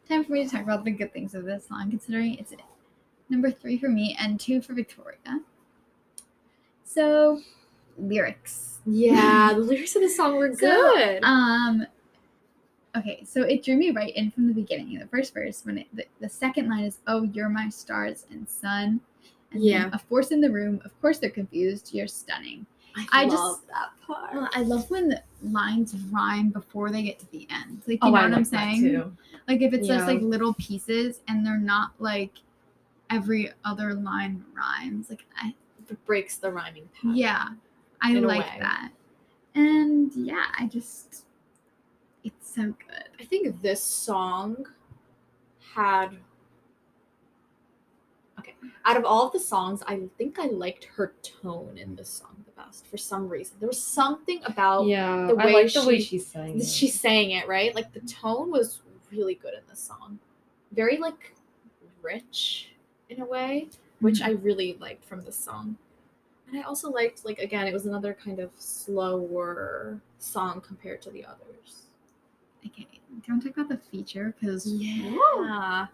time 0.08 0.24
for 0.24 0.32
me 0.32 0.44
to 0.44 0.50
talk 0.50 0.62
about 0.62 0.84
the 0.84 0.90
good 0.90 1.12
things 1.12 1.34
of 1.34 1.44
this 1.44 1.68
song, 1.68 1.90
considering 1.90 2.34
it's 2.38 2.52
number 3.28 3.50
three 3.50 3.78
for 3.78 3.88
me 3.88 4.16
and 4.18 4.40
two 4.40 4.60
for 4.62 4.72
Victoria. 4.72 5.18
So, 6.84 7.40
lyrics. 7.98 8.78
Yeah, 8.86 9.52
the 9.54 9.60
lyrics 9.60 9.94
of 9.96 10.02
the 10.02 10.08
song 10.08 10.36
were 10.36 10.52
So, 10.54 10.58
good. 10.58 11.24
Um. 11.24 11.86
Okay, 12.96 13.22
so 13.24 13.42
it 13.42 13.62
drew 13.62 13.76
me 13.76 13.90
right 13.90 14.14
in 14.16 14.30
from 14.30 14.48
the 14.48 14.54
beginning. 14.54 14.98
The 14.98 15.06
first 15.06 15.34
verse, 15.34 15.64
when 15.64 15.78
it, 15.78 15.86
the, 15.92 16.06
the 16.20 16.28
second 16.28 16.68
line 16.70 16.84
is 16.84 16.98
"Oh, 17.06 17.24
you're 17.24 17.48
my 17.48 17.68
stars 17.68 18.24
and 18.30 18.48
sun," 18.48 19.00
and 19.52 19.62
Yeah. 19.62 19.90
a 19.92 19.98
force 19.98 20.30
in 20.30 20.40
the 20.40 20.50
room. 20.50 20.80
Of 20.84 20.98
course, 21.00 21.18
they're 21.18 21.30
confused. 21.30 21.94
You're 21.94 22.06
stunning. 22.08 22.64
I, 22.96 23.06
I 23.12 23.24
just- 23.26 23.36
love 23.36 23.60
that 23.68 23.90
part. 24.06 24.50
I 24.54 24.62
love 24.62 24.88
when 24.90 25.08
the 25.08 25.22
lines 25.42 25.94
rhyme 26.10 26.48
before 26.48 26.90
they 26.90 27.02
get 27.02 27.18
to 27.18 27.30
the 27.30 27.46
end. 27.50 27.82
Like, 27.86 28.02
you 28.02 28.08
Oh, 28.08 28.10
know 28.10 28.16
I 28.16 28.22
what 28.28 28.34
I'm 28.38 28.44
saying? 28.44 29.16
Like, 29.46 29.60
if 29.60 29.74
it's 29.74 29.86
just 29.86 30.06
like 30.06 30.22
little 30.22 30.54
pieces 30.54 31.20
and 31.28 31.44
they're 31.44 31.58
not 31.58 31.90
like 31.98 32.30
every 33.10 33.52
other 33.66 33.92
line 33.92 34.42
rhymes. 34.54 35.10
Like, 35.10 35.26
I 35.36 35.54
it 35.90 36.04
breaks 36.06 36.38
the 36.38 36.50
rhyming 36.50 36.88
pattern. 36.94 37.14
yeah, 37.16 37.48
I 38.02 38.14
like 38.14 38.58
that. 38.58 38.90
And 39.54 40.10
yeah, 40.14 40.46
I 40.58 40.66
just 40.66 41.25
it's 42.26 42.54
so 42.54 42.62
good. 42.64 43.08
I 43.20 43.24
think 43.24 43.62
this 43.62 43.82
song 43.82 44.66
had 45.74 46.08
okay. 48.38 48.54
Out 48.84 48.96
of 48.96 49.04
all 49.04 49.26
of 49.26 49.32
the 49.32 49.38
songs, 49.38 49.82
I 49.86 50.00
think 50.18 50.38
I 50.38 50.46
liked 50.46 50.84
her 50.96 51.14
tone 51.22 51.78
in 51.78 51.94
this 51.94 52.08
song 52.08 52.44
the 52.44 52.62
best 52.62 52.86
for 52.86 52.96
some 52.96 53.28
reason. 53.28 53.56
There 53.60 53.68
was 53.68 53.82
something 53.82 54.40
about 54.44 54.86
Yeah, 54.86 55.28
the 55.28 55.36
I 55.36 55.46
way 55.46 55.52
like 55.52 55.72
the 55.72 55.86
way 55.86 55.98
she- 55.98 56.18
she's 56.18 56.26
saying. 56.26 56.60
it. 56.60 56.66
she's 56.66 56.98
saying 56.98 57.30
it 57.30 57.46
right. 57.46 57.74
Like 57.74 57.92
the 57.92 58.00
tone 58.00 58.50
was 58.50 58.80
really 59.12 59.36
good 59.36 59.54
in 59.54 59.60
this 59.68 59.80
song, 59.80 60.18
very 60.72 60.96
like 60.96 61.34
rich 62.02 62.72
in 63.08 63.20
a 63.20 63.24
way, 63.24 63.68
which 64.00 64.16
mm-hmm. 64.16 64.30
I 64.30 64.42
really 64.42 64.76
liked 64.80 65.04
from 65.04 65.22
this 65.22 65.36
song. 65.36 65.76
And 66.48 66.58
I 66.58 66.62
also 66.62 66.90
liked 66.90 67.24
like 67.24 67.38
again, 67.38 67.66
it 67.68 67.72
was 67.72 67.86
another 67.86 68.14
kind 68.14 68.40
of 68.40 68.50
slower 68.58 70.00
song 70.18 70.60
compared 70.60 71.02
to 71.02 71.10
the 71.10 71.24
others. 71.24 71.85
Okay, 72.66 72.86
do 72.90 73.22
you 73.26 73.32
want 73.34 73.42
to 73.42 73.48
talk 73.50 73.58
about 73.58 73.68
the 73.68 73.90
feature? 73.90 74.34
Because 74.40 74.66
Yeah. 74.72 75.86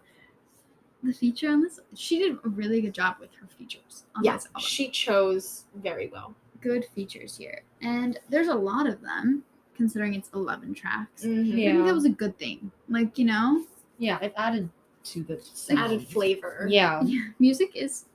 the 1.03 1.13
feature 1.13 1.49
on 1.49 1.61
this, 1.61 1.79
she 1.95 2.19
did 2.19 2.37
a 2.43 2.49
really 2.49 2.81
good 2.81 2.93
job 2.93 3.17
with 3.19 3.33
her 3.35 3.47
features 3.47 4.05
on 4.15 4.23
Yeah, 4.23 4.33
this 4.37 4.47
she 4.59 4.89
chose 4.89 5.65
very 5.75 6.07
well. 6.07 6.33
good 6.61 6.85
features 6.95 7.35
here, 7.37 7.61
and 7.81 8.19
there's 8.29 8.47
a 8.47 8.55
lot 8.55 8.87
of 8.87 9.01
them 9.01 9.43
considering 9.75 10.13
it's 10.13 10.29
11 10.33 10.73
tracks. 10.73 11.23
Mm-hmm. 11.25 11.57
Yeah. 11.57 11.73
think 11.73 11.85
that 11.87 11.93
was 11.93 12.05
a 12.05 12.09
good 12.09 12.37
thing. 12.37 12.71
Like 12.87 13.17
you 13.17 13.25
know, 13.25 13.65
yeah, 13.97 14.19
it 14.21 14.33
added 14.37 14.69
to 15.05 15.23
the 15.23 15.41
Added 15.77 16.07
flavor. 16.07 16.65
Yeah. 16.69 17.01
Yeah, 17.05 17.27
music 17.39 17.75
is 17.75 18.05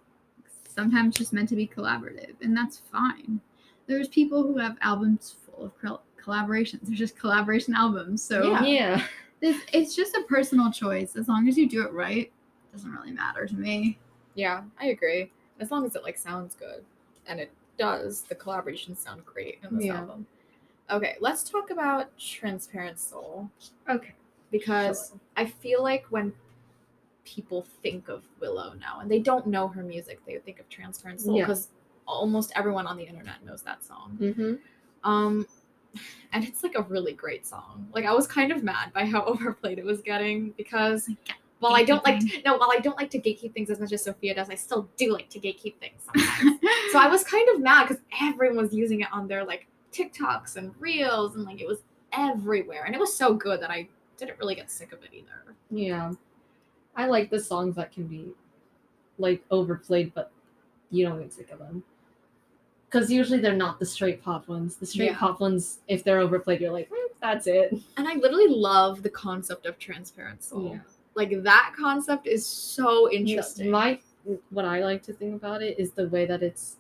sometimes 0.67 1.17
just 1.17 1.33
meant 1.35 1.49
to 1.51 1.57
be 1.57 1.67
collaborative, 1.67 2.35
and 2.41 2.57
that's 2.57 2.79
fine. 2.79 3.41
There's 3.87 4.09
people 4.09 4.43
who 4.43 4.57
have 4.59 4.77
albums 4.81 5.37
full 5.45 5.67
of 5.67 5.79
col- 5.79 6.03
collaborations. 6.29 6.81
They're 6.83 6.97
just 6.97 7.17
collaboration 7.19 7.75
albums. 7.75 8.23
So 8.23 8.53
Yeah. 8.53 8.65
Yeah. 8.65 9.03
it's, 9.41 9.65
it's 9.73 9.95
just 9.97 10.15
a 10.15 10.23
personal 10.23 10.71
choice. 10.71 11.17
As 11.17 11.29
long 11.29 11.49
as 11.49 11.57
you 11.57 11.69
do 11.69 11.85
it 11.85 11.93
right, 11.93 12.27
it 12.27 12.73
doesn't 12.73 12.91
really 12.91 13.13
matter 13.13 13.47
to 13.47 13.55
me. 13.55 13.99
Yeah, 14.35 14.63
I 14.81 14.89
agree. 14.89 15.31
As 15.61 15.71
long 15.71 15.85
as 15.85 15.97
it 15.97 16.03
like 16.03 16.19
sounds 16.19 16.55
good, 16.55 16.85
and 17.27 17.41
it 17.41 17.51
does, 17.79 18.23
the 18.23 18.35
collaborations 18.35 18.99
sound 18.99 19.25
great 19.25 19.59
in 19.69 19.77
this 19.77 19.87
Yeah. 19.87 19.99
album. 20.01 20.27
Okay, 20.91 21.17
let's 21.21 21.45
talk 21.49 21.71
about 21.71 22.17
Transparent 22.19 22.99
Soul 22.99 23.51
Okay. 23.89 24.15
because 24.51 25.13
I 25.37 25.45
feel 25.47 25.83
like 25.83 26.07
when 26.11 26.33
people 27.25 27.67
think 27.83 28.09
of 28.09 28.25
Willow 28.41 28.73
now 28.81 29.01
and 29.01 29.11
they 29.11 29.19
don't 29.19 29.47
know 29.47 29.69
her 29.69 29.83
music, 29.83 30.21
they 30.25 30.33
would 30.33 30.45
think 30.45 30.61
of 30.61 30.69
Transparent 30.71 31.21
Soul 31.21 31.37
Yeah. 31.37 31.45
because 31.45 31.69
almost 32.07 32.53
everyone 32.57 32.87
on 32.87 32.97
the 32.97 33.05
internet 33.05 33.45
knows 33.45 33.61
that 33.63 33.85
song. 33.85 34.17
Mm-hmm. 34.21 34.55
Um, 35.09 35.47
and 36.33 36.45
it's 36.45 36.63
like 36.63 36.75
a 36.77 36.83
really 36.83 37.13
great 37.13 37.47
song. 37.47 37.89
Like 37.95 38.05
I 38.05 38.13
was 38.13 38.27
kind 38.27 38.53
of 38.53 38.63
mad 38.63 38.93
by 38.93 39.07
how 39.07 39.25
overplayed 39.27 39.79
it 39.79 39.85
was 39.85 40.01
getting 40.01 40.51
because 40.57 41.09
while 41.61 41.75
I 41.75 41.85
don't 41.85 42.05
like 42.05 42.23
no, 42.45 42.57
while 42.57 42.71
I 42.71 42.79
don't 42.79 42.97
like 42.97 43.11
to 43.11 43.19
gatekeep 43.19 43.53
things 43.53 43.71
as 43.71 43.81
much 43.81 43.93
as 43.93 44.05
Sofia 44.05 44.35
does, 44.35 44.51
I 44.51 44.55
still 44.55 44.89
do 44.97 45.13
like 45.13 45.29
to 45.31 45.41
gatekeep 45.41 45.77
things 45.79 46.03
sometimes. 46.05 46.61
so 46.93 46.99
I 46.99 47.09
was 47.09 47.25
kind 47.25 47.49
of 47.55 47.61
mad 47.61 47.89
because 47.89 48.03
everyone 48.21 48.57
was 48.57 48.73
using 48.73 49.01
it 49.01 49.09
on 49.13 49.27
their 49.27 49.45
like 49.45 49.67
TikToks 49.93 50.57
and 50.57 50.73
reels 50.79 51.35
and 51.35 51.45
like 51.45 51.61
it 51.61 51.67
was 51.67 51.79
everywhere, 52.13 52.85
and 52.85 52.95
it 52.95 52.99
was 52.99 53.15
so 53.15 53.35
good 53.35 53.61
that 53.61 53.71
I 53.71 53.89
didn't 54.17 54.39
really 54.39 54.55
get 54.55 54.71
sick 54.71 54.93
of 54.93 55.03
it 55.03 55.11
either. 55.13 55.55
Yeah. 55.71 56.13
I 56.97 57.07
like 57.07 57.31
the 57.31 57.41
songs 57.41 57.77
that 57.77 57.93
can 57.93 58.07
be 58.07 58.33
like 59.19 59.45
overplayed, 59.51 60.13
but 60.15 60.33
you 60.91 61.07
don't 61.07 61.21
get 61.21 61.33
sick 61.33 61.51
of 61.51 61.59
them. 61.61 61.83
Because 62.91 63.11
usually 63.11 63.39
they're 63.41 63.53
not 63.55 63.79
the 63.79 63.85
straight 63.87 64.23
pop 64.23 64.49
ones. 64.49 64.77
The 64.77 64.87
straight 64.87 65.11
Yeah. 65.11 65.19
pop 65.19 65.41
ones, 65.41 65.81
if 65.89 66.03
they're 66.05 66.21
overplayed, 66.21 66.61
you're 66.61 66.73
like, 66.73 66.89
"Mm, 66.89 66.97
that's 67.21 67.47
it. 67.47 67.75
And 67.99 68.09
I 68.09 68.15
literally 68.15 68.49
love 68.49 69.03
the 69.03 69.11
concept 69.11 69.67
of 69.67 69.79
transparent 69.79 70.43
soul. 70.43 70.71
Yeah. 70.73 70.81
Like 71.15 71.43
that 71.43 71.75
concept 71.79 72.27
is 72.27 72.47
so 72.47 73.11
interesting. 73.11 73.71
My 73.71 73.99
what 74.51 74.65
I 74.65 74.83
like 74.85 75.03
to 75.05 75.13
think 75.13 75.35
about 75.35 75.63
it 75.63 75.79
is 75.79 75.93
the 75.93 76.09
way 76.09 76.27
that 76.27 76.43
it's 76.43 76.77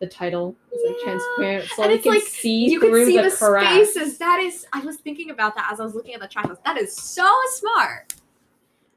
the 0.00 0.06
title 0.06 0.54
is 0.72 0.80
like 0.86 0.96
transparent, 1.04 1.64
so 1.76 1.82
And 1.82 1.92
it's 1.92 2.02
can 2.04 2.12
like, 2.14 2.22
see 2.22 2.70
you 2.70 2.80
through 2.80 2.90
can 3.04 3.06
see 3.06 3.16
the, 3.18 3.22
the, 3.28 3.36
cracks. 3.36 3.90
spaces. 3.92 4.16
That 4.18 4.40
is, 4.40 4.66
I 4.72 4.80
was 4.80 4.96
thinking 4.96 5.28
about 5.30 5.54
that 5.56 5.68
as 5.70 5.78
I 5.80 5.84
was 5.84 5.94
looking 5.94 6.14
at 6.14 6.20
the 6.20 6.28
tracklist. 6.28 6.62
That 6.64 6.78
is 6.78 6.96
so 6.96 7.30
smart. 7.56 8.14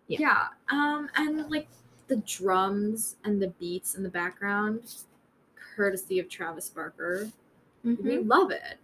Yeah. 0.08 0.20
Yeah. 0.22 0.48
Um, 0.72 1.10
and 1.16 1.50
like 1.50 1.68
the 2.08 2.18
drums 2.18 3.18
and 3.26 3.42
the 3.42 3.50
beats 3.60 3.96
in 3.96 4.04
the 4.04 4.10
background, 4.10 4.94
courtesy 5.76 6.20
of 6.20 6.30
Travis 6.30 6.70
Barker. 6.70 7.30
We 7.84 7.96
Mhm. 7.96 8.28
love 8.30 8.52
it. 8.52 8.78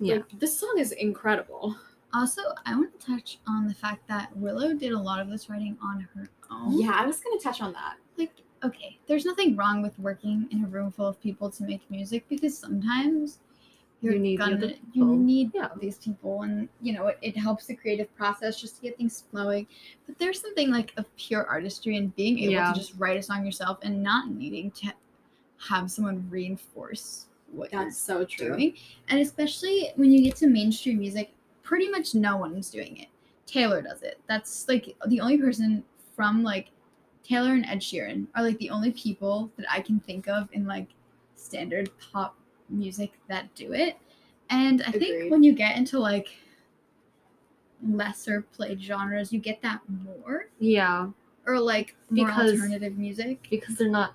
Yeah. 0.00 0.16
Like, 0.16 0.38
this 0.38 0.58
song 0.58 0.76
is 0.78 0.92
incredible. 0.92 1.76
Also, 2.14 2.40
I 2.64 2.74
want 2.74 2.98
to 2.98 3.06
touch 3.06 3.38
on 3.46 3.68
the 3.68 3.74
fact 3.74 4.06
that 4.08 4.34
Willow 4.36 4.72
did 4.72 4.92
a 4.92 4.98
lot 4.98 5.20
of 5.20 5.28
this 5.28 5.50
writing 5.50 5.76
on 5.82 6.00
her 6.14 6.28
own. 6.50 6.80
Yeah, 6.80 6.92
I 6.94 7.04
was 7.06 7.20
gonna 7.20 7.38
touch 7.40 7.60
on 7.60 7.72
that. 7.74 7.96
Like, 8.16 8.32
okay, 8.64 8.98
there's 9.06 9.26
nothing 9.26 9.56
wrong 9.56 9.82
with 9.82 9.98
working 9.98 10.48
in 10.50 10.64
a 10.64 10.68
room 10.68 10.90
full 10.90 11.06
of 11.06 11.20
people 11.20 11.50
to 11.50 11.64
make 11.64 11.88
music 11.90 12.26
because 12.28 12.56
sometimes 12.56 13.40
you're 14.00 14.14
You 14.14 14.20
need 14.20 14.36
gonna 14.38 14.74
you 14.92 15.04
need 15.16 15.50
Yeah. 15.52 15.70
these 15.80 15.98
people 15.98 16.42
and 16.42 16.68
you 16.80 16.92
know 16.92 17.08
it, 17.08 17.18
it 17.20 17.36
helps 17.36 17.66
the 17.66 17.74
creative 17.74 18.14
process 18.16 18.58
just 18.58 18.76
to 18.76 18.82
get 18.82 18.96
things 18.96 19.24
flowing. 19.30 19.66
But 20.06 20.18
there's 20.18 20.40
something 20.40 20.70
like 20.70 20.94
of 20.96 21.14
pure 21.16 21.44
artistry 21.46 21.96
and 21.96 22.14
being 22.14 22.38
able 22.38 22.52
Yeah. 22.52 22.72
to 22.72 22.78
just 22.78 22.94
write 22.96 23.16
a 23.18 23.22
song 23.22 23.44
yourself 23.44 23.80
and 23.82 24.00
not 24.02 24.30
needing 24.30 24.70
to 24.70 24.92
have 25.68 25.90
someone 25.90 26.26
reinforce 26.30 27.26
what 27.50 27.72
you're 27.72 27.84
That's 27.84 27.98
so 27.98 28.24
true. 28.24 28.48
doing. 28.50 28.74
And 29.08 29.20
especially 29.20 29.90
when 29.96 30.12
you 30.12 30.22
get 30.22 30.36
to 30.36 30.46
mainstream 30.46 30.98
music, 30.98 31.32
pretty 31.62 31.88
much 31.88 32.14
no 32.14 32.36
one's 32.36 32.70
doing 32.70 32.96
it. 32.98 33.08
Taylor 33.46 33.80
does 33.82 34.02
it. 34.02 34.20
That's 34.28 34.68
like 34.68 34.94
the 35.06 35.20
only 35.20 35.38
person 35.38 35.82
from 36.14 36.42
like 36.42 36.70
Taylor 37.24 37.52
and 37.54 37.64
Ed 37.66 37.80
Sheeran 37.80 38.26
are 38.34 38.42
like 38.42 38.58
the 38.58 38.70
only 38.70 38.90
people 38.92 39.50
that 39.56 39.66
I 39.70 39.80
can 39.80 40.00
think 40.00 40.28
of 40.28 40.48
in 40.52 40.66
like 40.66 40.88
standard 41.36 41.90
pop 42.12 42.36
music 42.68 43.12
that 43.28 43.54
do 43.54 43.72
it. 43.72 43.96
And 44.50 44.82
I 44.82 44.88
Agreed. 44.88 45.00
think 45.00 45.30
when 45.30 45.42
you 45.42 45.52
get 45.54 45.76
into 45.76 45.98
like 45.98 46.28
lesser 47.86 48.42
played 48.42 48.80
genres, 48.82 49.32
you 49.32 49.38
get 49.40 49.62
that 49.62 49.80
more. 49.88 50.48
Yeah, 50.58 51.10
Or 51.46 51.58
like 51.58 51.96
more 52.10 52.26
Because- 52.26 52.52
alternative 52.60 52.98
music. 52.98 53.46
because 53.50 53.76
they're 53.76 53.88
not 53.90 54.14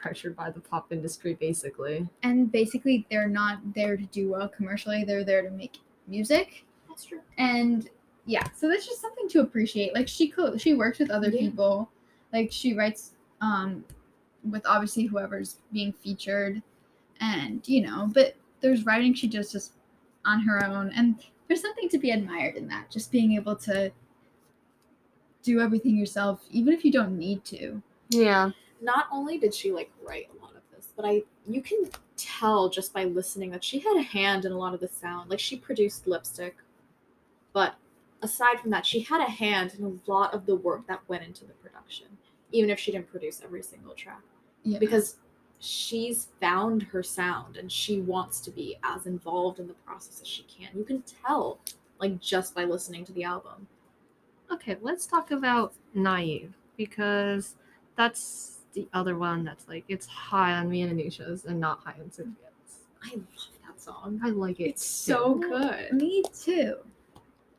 pressured 0.00 0.34
by 0.36 0.50
the 0.50 0.60
pop 0.60 0.92
industry, 0.92 1.34
basically. 1.34 2.08
And 2.22 2.50
basically 2.50 3.06
they're 3.10 3.28
not 3.28 3.58
there 3.74 3.96
to 3.96 4.04
do 4.06 4.30
well 4.30 4.48
commercially, 4.48 5.04
they're 5.04 5.24
there 5.24 5.42
to 5.42 5.50
make 5.50 5.78
music. 6.06 6.64
That's 6.88 7.04
true. 7.04 7.20
and 7.38 7.88
yeah 8.26 8.44
so 8.54 8.68
that's 8.68 8.84
just 8.86 9.00
something 9.00 9.26
to 9.30 9.40
appreciate 9.40 9.94
like 9.94 10.06
she 10.06 10.28
co- 10.28 10.54
she 10.58 10.74
works 10.74 10.98
with 10.98 11.10
other 11.10 11.30
Yeah. 11.30 11.40
people 11.40 11.90
like 12.34 12.52
she 12.52 12.74
writes 12.74 13.14
um 13.40 13.82
with 14.50 14.62
obviously 14.66 15.04
whoever's 15.04 15.56
being 15.72 15.90
featured 15.94 16.60
and 17.20 17.66
you 17.66 17.80
know 17.80 18.10
but 18.12 18.36
there's 18.60 18.84
writing 18.84 19.14
she 19.14 19.26
does 19.26 19.50
just 19.50 19.72
on 20.26 20.40
her 20.42 20.62
own 20.66 20.90
and 20.94 21.14
there's 21.48 21.62
something 21.62 21.88
to 21.88 21.96
be 21.98 22.10
admired 22.10 22.56
in 22.56 22.68
that 22.68 22.90
just 22.90 23.10
being 23.10 23.32
able 23.32 23.56
to 23.56 23.90
do 25.42 25.60
everything 25.60 25.96
yourself 25.96 26.44
even 26.50 26.74
if 26.74 26.84
you 26.84 26.92
don't 26.92 27.16
need 27.18 27.42
to 27.46 27.80
Yeah. 28.10 28.50
Not 28.80 29.06
only 29.12 29.38
did 29.38 29.54
she 29.54 29.72
like 29.72 29.90
write 30.06 30.28
a 30.32 30.42
lot 30.42 30.54
of 30.54 30.62
this, 30.74 30.92
but 30.96 31.04
I 31.04 31.22
you 31.46 31.62
can 31.62 31.88
tell 32.16 32.68
just 32.68 32.92
by 32.92 33.04
listening 33.04 33.50
that 33.50 33.64
she 33.64 33.78
had 33.78 33.96
a 33.96 34.02
hand 34.02 34.44
in 34.44 34.52
a 34.52 34.58
lot 34.58 34.74
of 34.74 34.80
the 34.80 34.88
sound. 34.88 35.30
Like 35.30 35.40
she 35.40 35.56
produced 35.56 36.06
lipstick, 36.06 36.56
but 37.52 37.74
aside 38.22 38.60
from 38.60 38.70
that, 38.70 38.86
she 38.86 39.00
had 39.00 39.20
a 39.20 39.30
hand 39.30 39.74
in 39.78 39.84
a 39.84 40.10
lot 40.10 40.34
of 40.34 40.46
the 40.46 40.56
work 40.56 40.86
that 40.86 41.00
went 41.08 41.24
into 41.24 41.44
the 41.44 41.54
production, 41.54 42.06
even 42.52 42.70
if 42.70 42.78
she 42.78 42.92
didn't 42.92 43.10
produce 43.10 43.40
every 43.42 43.62
single 43.62 43.94
track. 43.94 44.22
yeah 44.62 44.78
Because 44.78 45.16
she's 45.58 46.28
found 46.40 46.82
her 46.82 47.02
sound 47.02 47.56
and 47.56 47.70
she 47.70 48.00
wants 48.00 48.40
to 48.40 48.50
be 48.50 48.78
as 48.82 49.06
involved 49.06 49.60
in 49.60 49.68
the 49.68 49.74
process 49.74 50.20
as 50.20 50.26
she 50.28 50.42
can. 50.44 50.68
You 50.74 50.84
can 50.84 51.02
tell, 51.26 51.58
like 51.98 52.20
just 52.20 52.54
by 52.54 52.64
listening 52.64 53.04
to 53.06 53.12
the 53.12 53.24
album. 53.24 53.66
Okay, 54.50 54.76
let's 54.80 55.06
talk 55.06 55.30
about 55.30 55.74
Naive 55.94 56.54
because 56.76 57.56
that's 57.96 58.59
the 58.74 58.88
other 58.92 59.16
one 59.18 59.44
that's 59.44 59.68
like 59.68 59.84
it's 59.88 60.06
high 60.06 60.52
on 60.54 60.68
me 60.70 60.82
and 60.82 60.98
Anusha's 60.98 61.44
and 61.44 61.60
not 61.60 61.80
high 61.84 61.94
on 62.00 62.10
Sofia's. 62.10 62.34
I 63.04 63.14
love 63.16 63.24
that 63.66 63.80
song. 63.80 64.20
I 64.24 64.30
like 64.30 64.60
it. 64.60 64.64
It's 64.70 64.84
so 64.86 65.34
too. 65.34 65.48
good. 65.48 65.92
me 65.92 66.22
too 66.38 66.76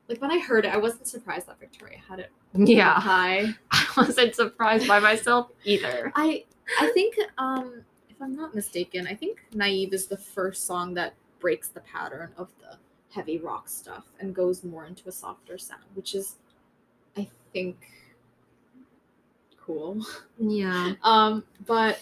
Like 0.07 0.21
when 0.21 0.31
I 0.31 0.39
heard 0.39 0.65
it, 0.65 0.73
I 0.73 0.77
wasn't 0.77 1.07
surprised 1.07 1.47
that 1.47 1.59
Victoria 1.59 1.99
had 2.09 2.19
it 2.19 2.31
Yeah, 2.53 2.99
high. 2.99 3.49
I 3.71 3.85
wasn't 3.97 4.35
surprised 4.35 4.87
by 4.87 4.99
myself 4.99 5.49
either. 5.65 6.11
I 6.15 6.45
I 6.79 6.91
think 6.93 7.15
um 7.37 7.83
if 8.09 8.21
I'm 8.21 8.35
not 8.35 8.55
mistaken, 8.55 9.07
I 9.07 9.15
think 9.15 9.39
Naive 9.53 9.93
is 9.93 10.07
the 10.07 10.17
first 10.17 10.65
song 10.67 10.93
that 10.95 11.13
breaks 11.39 11.69
the 11.69 11.81
pattern 11.81 12.31
of 12.37 12.49
the 12.61 12.77
heavy 13.13 13.39
rock 13.39 13.67
stuff 13.67 14.05
and 14.19 14.33
goes 14.35 14.63
more 14.63 14.85
into 14.85 15.09
a 15.09 15.11
softer 15.11 15.57
sound, 15.57 15.83
which 15.95 16.15
is 16.15 16.35
I 17.17 17.29
think 17.53 17.77
cool. 19.65 20.05
Yeah, 20.37 20.93
Um 21.03 21.43
but 21.65 21.99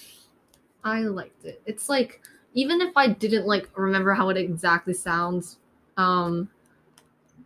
I 0.84 1.02
liked 1.02 1.46
it. 1.46 1.62
It's 1.66 1.90
like 1.90 2.22
even 2.54 2.82
if 2.82 2.96
I 2.96 3.08
didn't 3.08 3.46
like 3.46 3.70
remember 3.78 4.14
how 4.14 4.30
it 4.30 4.38
exactly 4.38 4.94
sounds, 4.94 5.58
um, 5.98 6.50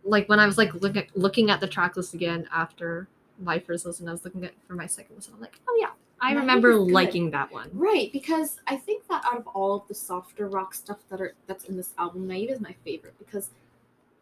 like 0.04 0.28
when 0.28 0.38
I 0.40 0.46
was 0.46 0.56
like 0.58 0.72
looking 0.74 1.02
at, 1.02 1.16
looking 1.16 1.50
at 1.50 1.60
the 1.60 1.66
track 1.66 1.96
list 1.96 2.14
again 2.14 2.46
after 2.52 3.08
my 3.40 3.58
first 3.58 3.84
listen, 3.86 4.08
I 4.08 4.12
was 4.12 4.24
looking 4.24 4.44
at 4.44 4.52
for 4.66 4.74
my 4.74 4.86
second 4.86 5.16
listen. 5.16 5.34
I'm 5.34 5.40
like, 5.40 5.58
oh 5.68 5.76
yeah, 5.80 5.90
I 6.20 6.28
Naive 6.32 6.40
remember 6.40 6.74
liking 6.76 7.30
that 7.32 7.50
one. 7.52 7.68
right, 7.74 8.10
because 8.12 8.60
I 8.66 8.76
think 8.76 9.06
that 9.08 9.24
out 9.26 9.38
of 9.38 9.46
all 9.48 9.74
of 9.76 9.88
the 9.88 9.94
softer 9.94 10.46
rock 10.48 10.72
stuff 10.74 10.98
that 11.10 11.20
are 11.20 11.34
that's 11.46 11.64
in 11.64 11.76
this 11.76 11.92
album, 11.98 12.26
Naive 12.26 12.50
is 12.50 12.60
my 12.60 12.74
favorite 12.84 13.14
because 13.18 13.50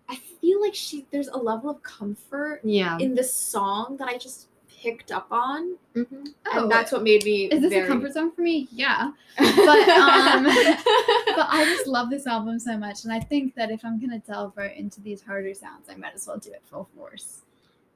I 0.09 0.17
feel 0.17 0.61
like 0.61 0.75
she 0.75 1.07
there's 1.11 1.29
a 1.29 1.37
level 1.37 1.71
of 1.71 1.83
comfort 1.83 2.61
Yeah. 2.65 2.99
in 2.99 3.15
this 3.15 3.33
song 3.33 3.97
that 3.99 4.09
I 4.09 4.17
just 4.19 4.49
picked 4.83 5.13
up 5.13 5.27
on. 5.31 5.77
hmm 5.95 6.05
oh 6.47 6.63
and 6.63 6.71
that's 6.71 6.91
what 6.91 7.03
made 7.03 7.25
me 7.25 7.45
is 7.45 7.61
this 7.61 7.71
very... 7.71 7.85
a 7.85 7.89
comfort 7.89 8.13
zone 8.13 8.33
for 8.33 8.43
me 8.43 8.69
yeah 8.73 9.13
But, 9.39 9.89
um, 9.89 10.45
but 10.45 11.47
I 11.49 11.65
just 11.75 11.87
love 11.87 12.11
this 12.11 12.27
album 12.27 12.59
so 12.59 12.77
much, 12.77 13.05
and 13.05 13.13
I 13.13 13.21
think 13.21 13.55
that 13.55 13.71
if 13.71 13.85
I'm 13.85 14.01
gonna 14.01 14.19
delve 14.19 14.53
right 14.57 14.77
into 14.77 15.01
these 15.01 15.23
harder 15.23 15.55
sounds, 15.55 15.89
I 15.89 15.95
might 15.95 16.15
as 16.15 16.27
well 16.27 16.39
do 16.39 16.51
it 16.51 16.63
full 16.67 16.89
force. 16.97 17.43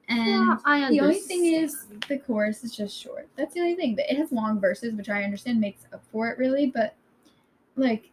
And 0.09 0.27
Yeah, 0.27 0.57
I 0.63 0.89
the 0.89 1.01
only 1.01 1.19
thing 1.19 1.45
is, 1.45 1.85
the 2.07 2.17
chorus 2.17 2.63
is 2.63 2.75
just 2.75 2.97
short. 2.97 3.27
That's 3.35 3.53
the 3.53 3.59
only 3.59 3.75
thing. 3.75 3.95
But 3.95 4.05
it 4.09 4.17
has 4.17 4.31
long 4.31 4.59
verses, 4.59 4.93
which 4.93 5.09
I 5.09 5.23
understand 5.23 5.59
makes 5.59 5.83
up 5.93 6.01
for 6.11 6.29
it, 6.29 6.37
really. 6.37 6.67
But 6.67 6.95
like, 7.75 8.09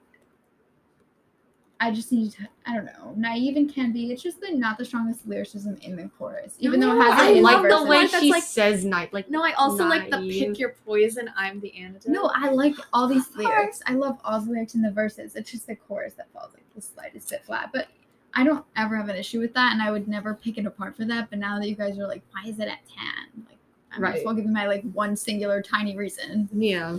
I 1.87 1.91
just 1.91 2.11
need 2.13 2.33
to, 2.33 2.49
I 2.67 2.75
don't 2.75 2.87
know, 2.87 3.13
naive 3.17 3.57
and 3.57 3.73
can 3.73 3.93
be. 3.93 4.11
It's 4.11 4.23
just 4.23 4.41
the 4.41 4.53
not 4.53 4.79
the 4.79 4.85
strongest 4.85 5.27
lyricism 5.27 5.77
in 5.83 5.97
the 5.97 6.09
chorus, 6.19 6.55
even 6.59 6.81
though 6.81 6.97
it 6.99 7.03
has 7.03 7.21
I 7.21 7.31
it 7.33 7.43
love 7.43 7.63
the 7.63 7.69
the 7.69 7.75
verses. 7.77 7.89
way 7.89 7.99
way 8.05 8.21
she 8.21 8.31
like- 8.31 8.43
says 8.43 8.85
night. 8.85 9.13
Like 9.13 9.29
No, 9.31 9.43
I 9.45 9.53
also 9.53 9.87
like 9.87 10.11
the 10.11 10.19
pick 10.19 10.59
your 10.59 10.75
poison, 10.87 11.31
I'm 11.37 11.61
the 11.61 11.75
antidote. 11.77 12.09
No, 12.13 12.31
I 12.35 12.51
like 12.51 12.75
all 12.93 13.07
these 13.07 13.29
lyrics. 13.37 13.83
I 13.87 13.93
love 13.95 14.19
all 14.25 14.41
the 14.41 14.51
lyrics 14.51 14.75
in 14.75 14.83
the 14.83 14.91
verses. 14.91 15.37
It's 15.37 15.51
just 15.51 15.67
the 15.67 15.77
chorus 15.77 16.15
that 16.15 16.31
falls 16.33 16.53
like 16.55 16.65
the 16.75 16.81
slightest 16.81 17.29
bit 17.31 17.45
flat. 17.45 17.71
But 17.73 17.89
I 18.35 18.43
don't 18.45 18.65
ever 18.77 18.97
have 18.97 19.09
an 19.09 19.17
issue 19.17 19.41
with 19.41 19.55
that, 19.55 19.73
and 19.73 19.81
I 19.83 19.91
would 19.93 20.09
never 20.09 20.35
pick 20.35 20.59
it 20.59 20.67
apart 20.67 20.97
for 20.97 21.05
that. 21.05 21.31
But 21.31 21.39
now 21.39 21.59
that 21.59 21.69
you 21.69 21.77
guys 21.77 21.99
are 21.99 22.09
like, 22.09 22.23
why 22.33 22.49
is 22.51 22.59
it 22.59 22.69
at 22.69 22.81
ten? 22.89 23.45
Like, 23.49 23.59
I 23.93 23.99
might 23.99 24.09
as 24.09 24.15
Right. 24.17 24.25
well 24.27 24.35
give 24.35 24.45
you 24.47 24.51
my 24.51 24.67
like 24.67 24.83
one 24.93 25.17
singular 25.17 25.61
tiny 25.63 25.97
reason. 25.97 26.49
yeah. 26.53 26.99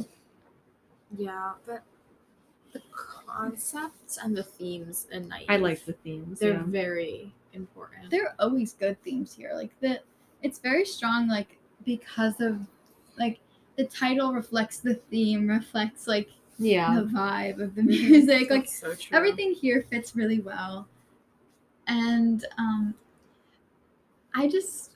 Yeah, 1.17 1.51
but 1.65 1.81
the 2.75 2.81
concepts 3.27 4.17
and 4.21 4.35
the 4.35 4.43
themes 4.43 5.07
in 5.11 5.27
Night. 5.27 5.45
I 5.49 5.57
like 5.57 5.85
the 5.85 5.93
themes. 5.93 6.39
They're 6.39 6.53
yeah. 6.53 6.63
very 6.65 7.33
important. 7.53 8.11
There 8.11 8.25
are 8.27 8.35
always 8.39 8.73
good 8.73 9.01
themes 9.03 9.33
here. 9.33 9.51
Like 9.53 9.71
the, 9.79 9.99
it's 10.43 10.59
very 10.59 10.85
strong. 10.85 11.27
Like 11.27 11.57
because 11.85 12.41
of, 12.41 12.59
like 13.17 13.39
the 13.77 13.85
title 13.85 14.33
reflects 14.33 14.79
the 14.79 14.95
theme, 14.95 15.47
reflects 15.47 16.05
like 16.07 16.29
Yeah. 16.57 16.95
the 16.95 17.05
vibe 17.07 17.61
of 17.61 17.75
the 17.75 17.83
music. 17.83 18.49
like 18.49 18.67
so 18.67 18.93
true. 18.93 19.17
everything 19.17 19.53
here 19.53 19.85
fits 19.89 20.15
really 20.15 20.39
well 20.39 20.87
and 21.87 22.45
um 22.57 22.93
i 24.33 24.47
just 24.47 24.93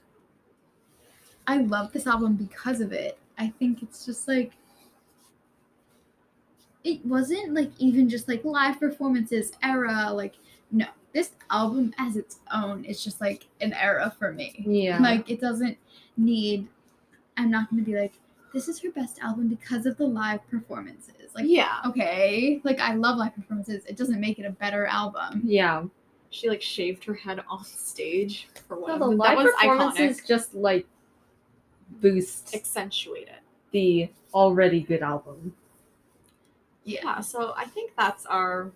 i 1.46 1.58
love 1.58 1.92
this 1.92 2.06
album 2.06 2.34
because 2.34 2.80
of 2.80 2.92
it 2.92 3.16
i 3.38 3.48
think 3.58 3.82
it's 3.82 4.04
just 4.04 4.26
like 4.26 4.52
it 6.84 7.04
wasn't 7.04 7.52
like 7.54 7.70
even 7.78 8.08
just 8.08 8.26
like 8.28 8.44
live 8.44 8.78
performances 8.80 9.52
era 9.62 10.10
like 10.12 10.34
no 10.70 10.86
this 11.12 11.32
album 11.50 11.92
as 11.98 12.16
its 12.16 12.38
own 12.52 12.84
is 12.84 13.02
just 13.02 13.20
like 13.20 13.48
an 13.60 13.72
era 13.74 14.14
for 14.18 14.32
me 14.32 14.64
Yeah. 14.66 14.98
like 14.98 15.28
it 15.28 15.40
doesn't 15.40 15.76
need 16.16 16.68
i'm 17.36 17.50
not 17.50 17.68
going 17.70 17.84
to 17.84 17.90
be 17.90 17.98
like 17.98 18.12
this 18.54 18.66
is 18.68 18.80
her 18.80 18.90
best 18.90 19.18
album 19.20 19.48
because 19.48 19.86
of 19.86 19.96
the 19.96 20.06
live 20.06 20.40
performances 20.50 21.14
like 21.34 21.44
yeah, 21.46 21.80
okay 21.86 22.60
like 22.64 22.80
i 22.80 22.94
love 22.94 23.16
live 23.18 23.34
performances 23.34 23.84
it 23.86 23.96
doesn't 23.96 24.20
make 24.20 24.38
it 24.38 24.44
a 24.46 24.50
better 24.50 24.86
album 24.86 25.42
yeah. 25.44 25.84
she 26.30 26.48
like 26.48 26.62
shaved 26.62 27.04
her 27.04 27.14
head 27.14 27.40
on 27.48 27.64
stage 27.64 28.48
for 28.66 28.78
one 28.78 28.88
No, 28.88 28.94
of 28.94 29.00
the 29.10 29.16
live 29.16 29.36
That 29.36 29.44
was 29.44 29.52
performances 29.54 30.20
iconic. 30.20 30.26
just 30.26 30.54
like 30.54 30.86
boost 32.00 32.54
Accentuate 32.54 33.28
it. 33.28 33.40
the 33.72 34.08
already 34.34 34.80
good 34.80 35.02
album. 35.02 35.54
Yeah, 36.90 37.20
so 37.20 37.52
I 37.56 37.64
think 37.66 37.92
that's 37.96 38.26
our 38.26 38.70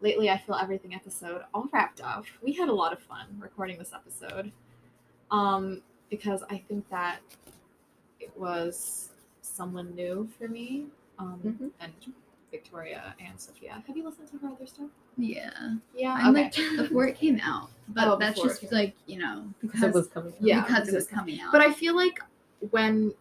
lately 0.00 0.28
I 0.30 0.38
feel 0.38 0.54
everything 0.56 0.94
episode 0.94 1.42
all 1.54 1.68
wrapped 1.72 2.00
up. 2.00 2.24
We 2.42 2.52
had 2.52 2.68
a 2.68 2.72
lot 2.74 2.92
of 2.92 2.98
fun 3.00 3.26
recording 3.38 3.78
this 3.78 3.92
episode. 3.92 4.50
Um 5.30 5.82
because 6.10 6.42
I 6.50 6.58
think 6.58 6.88
that 6.90 7.20
it 8.20 8.32
was 8.36 9.10
someone 9.42 9.94
new 9.94 10.28
for 10.38 10.48
me. 10.48 10.86
Um 11.18 11.40
Mhm. 11.44 11.70
and 11.80 11.92
Victoria 12.50 13.14
and 13.18 13.40
Sofia. 13.40 13.82
Have 13.86 13.96
you 13.96 14.04
listened 14.04 14.28
to 14.28 14.38
her 14.38 14.48
other 14.48 14.66
stuff? 14.66 14.88
yeah 15.16 15.74
Yeah. 15.94 16.18
i 16.20 16.28
liked 16.28 16.58
it 16.58 16.76
before 16.76 17.06
it 17.06 17.16
came 17.16 17.38
out 17.40 17.70
but 17.90 18.08
Oh, 18.08 18.16
that's 18.16 18.40
just 18.42 18.72
like 18.72 18.94
you 19.06 19.16
know 19.20 19.44
because 19.60 19.80
Because 19.80 19.94
it 19.94 19.98
was 19.98 20.08
coming. 20.08 20.32
out. 20.32 20.40
Yeah, 20.42 20.60
because 20.62 20.88
it 20.88 20.94
was 20.94 21.06
coming 21.06 21.40
out 21.40 21.52
But 21.52 21.60
I 21.60 21.72
feel 21.72 21.94
like 21.94 22.18
when 22.70 23.12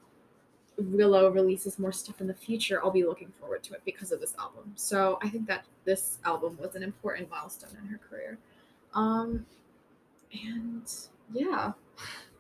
Willow 0.78 1.30
releases 1.30 1.78
more 1.78 1.92
stuff 1.92 2.22
in 2.22 2.28
the 2.28 2.34
future, 2.34 2.84
I'll 2.84 2.92
be 2.92 3.04
looking 3.04 3.32
forward 3.40 3.64
to 3.64 3.74
it 3.74 3.82
because 3.86 4.12
of 4.12 4.20
this 4.20 4.34
album. 4.40 4.72
So 4.76 5.20
I 5.22 5.30
think 5.30 5.48
that 5.48 5.66
this 5.86 6.18
album 6.26 6.58
was 6.62 6.76
an 6.76 6.84
important 6.84 7.30
milestone 7.30 7.78
in 7.82 7.88
her 7.88 8.00
career. 8.10 8.38
Um, 8.94 9.46
and 10.32 10.92
yeah, 11.32 11.74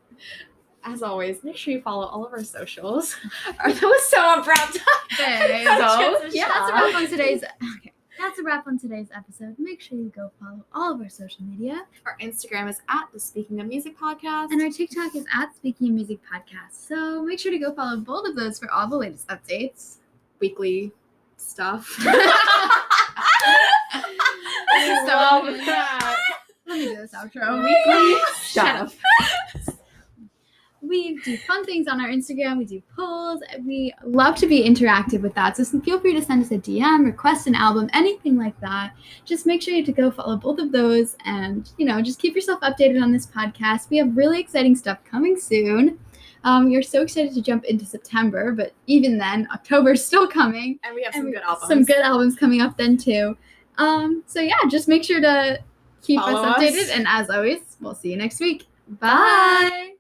as 0.84 1.04
always, 1.04 1.44
make 1.44 1.56
sure 1.56 1.74
you 1.74 1.82
follow 1.82 2.08
all 2.08 2.26
of 2.26 2.34
our 2.34 2.44
socials. 2.44 3.16
that 3.66 3.82
was 3.82 4.08
so 4.10 4.40
abrupt. 4.40 4.80
Okay, 5.14 5.64
So, 5.66 6.26
yeah. 6.32 6.48
that's 6.48 6.70
a 6.70 6.74
wrap 6.74 7.10
today's 7.10 7.44
okay 7.44 7.92
that's 8.24 8.40
a 8.40 8.44
wrap 8.44 8.66
on 8.68 8.80
today's 8.80 9.08
episode 9.16 9.54
make 9.60 9.82
sure 9.82 9.98
you 9.98 10.12
go 10.16 10.32
follow 10.40 10.64
all 10.74 10.94
of 10.94 11.02
our 11.02 11.10
social 11.10 11.44
media 11.44 11.84
Our 12.06 12.18
Instagram 12.22 12.70
is 12.70 12.82
at 12.90 13.04
the 13.14 13.20
Speaking 13.20 13.60
of 13.60 13.68
Music 13.68 13.98
podcast. 14.00 14.52
and 14.52 14.62
our 14.62 14.70
tiktok 14.70 15.14
is 15.16 15.26
at 15.34 15.54
speaking 15.56 15.90
of 15.90 15.94
music 15.94 16.20
podcast 16.32 16.88
so 16.88 17.22
make 17.22 17.38
sure 17.40 17.52
to 17.52 17.58
go 17.60 17.74
follow 17.74 17.98
both 17.98 18.26
of 18.28 18.36
those 18.38 18.58
for 18.60 18.72
all 18.72 18.88
the 18.88 18.96
latest 18.96 19.28
updates 19.28 19.98
weekly 20.40 20.92
stuff. 21.38 21.86
Stop. 25.04 25.44
Let 25.46 25.58
me 26.68 26.86
do 26.86 26.96
this 26.96 27.12
outro 27.12 27.64
Weekly 27.64 28.22
Shut 28.44 28.76
up. 28.76 28.92
We 30.84 31.18
do 31.24 31.38
fun 31.38 31.64
things 31.66 31.88
on 31.88 32.02
our 32.02 32.10
Instagram. 32.10 32.58
We 32.58 32.66
do 32.66 32.84
polls. 32.96 33.42
We 33.66 33.94
love 34.06 34.36
to 34.36 34.48
be 34.48 34.64
interactive 34.64 35.22
with 35.22 35.34
that. 35.36 35.58
So 35.58 35.80
feel 35.80 36.00
free 36.00 36.14
to 36.14 36.22
send 36.22 36.44
us 36.44 36.52
a 36.52 36.58
DM, 36.58 37.06
request 37.06 37.48
an 37.48 37.56
album, 37.56 37.90
anything 37.94 38.38
like 38.38 38.60
that. 38.60 38.94
Just 39.26 39.46
make 39.46 39.62
sure 39.62 39.74
you 39.74 39.84
to 39.86 39.92
go 39.92 40.12
follow 40.12 40.36
both 40.36 40.60
of 40.60 40.72
those 40.72 41.16
and, 41.26 41.72
you 41.78 41.86
know, 41.86 42.02
just 42.02 42.20
keep 42.20 42.36
yourself 42.36 42.60
updated 42.62 43.02
on 43.02 43.12
this 43.12 43.26
podcast. 43.26 43.90
We 43.90 43.98
have 43.98 44.16
really 44.16 44.40
exciting 44.40 44.76
stuff 44.76 45.00
coming 45.06 45.40
soon. 45.40 46.00
Um, 46.44 46.66
we 46.66 46.76
are 46.76 46.84
so 46.84 47.02
excited 47.02 47.34
to 47.34 47.42
jump 47.42 47.64
into 47.64 47.86
September, 47.86 48.52
but 48.52 48.74
even 48.88 49.18
then, 49.18 49.48
October's 49.54 50.06
still 50.06 50.28
coming. 50.28 50.78
And 50.84 50.94
we 50.94 51.04
have 51.04 51.14
some 51.14 51.32
good 51.32 51.42
albums. 51.42 51.70
Some 51.70 51.84
good 51.86 52.02
albums 52.02 52.36
coming 52.36 52.62
up 52.62 52.78
then 52.78 52.98
too. 52.98 53.38
Um, 53.78 54.24
so 54.28 54.42
yeah, 54.42 54.56
just 54.70 54.88
make 54.88 55.04
sure 55.04 55.22
to 55.22 55.60
keep 56.02 56.20
Follow 56.20 56.44
us 56.44 56.58
updated. 56.58 56.84
us. 56.84 56.90
And 56.90 57.06
as 57.08 57.30
always, 57.30 57.78
we'll 57.80 57.96
see 57.96 58.12
you 58.12 58.18
next 58.18 58.40
week. 58.42 58.68
Bye. 58.88 59.93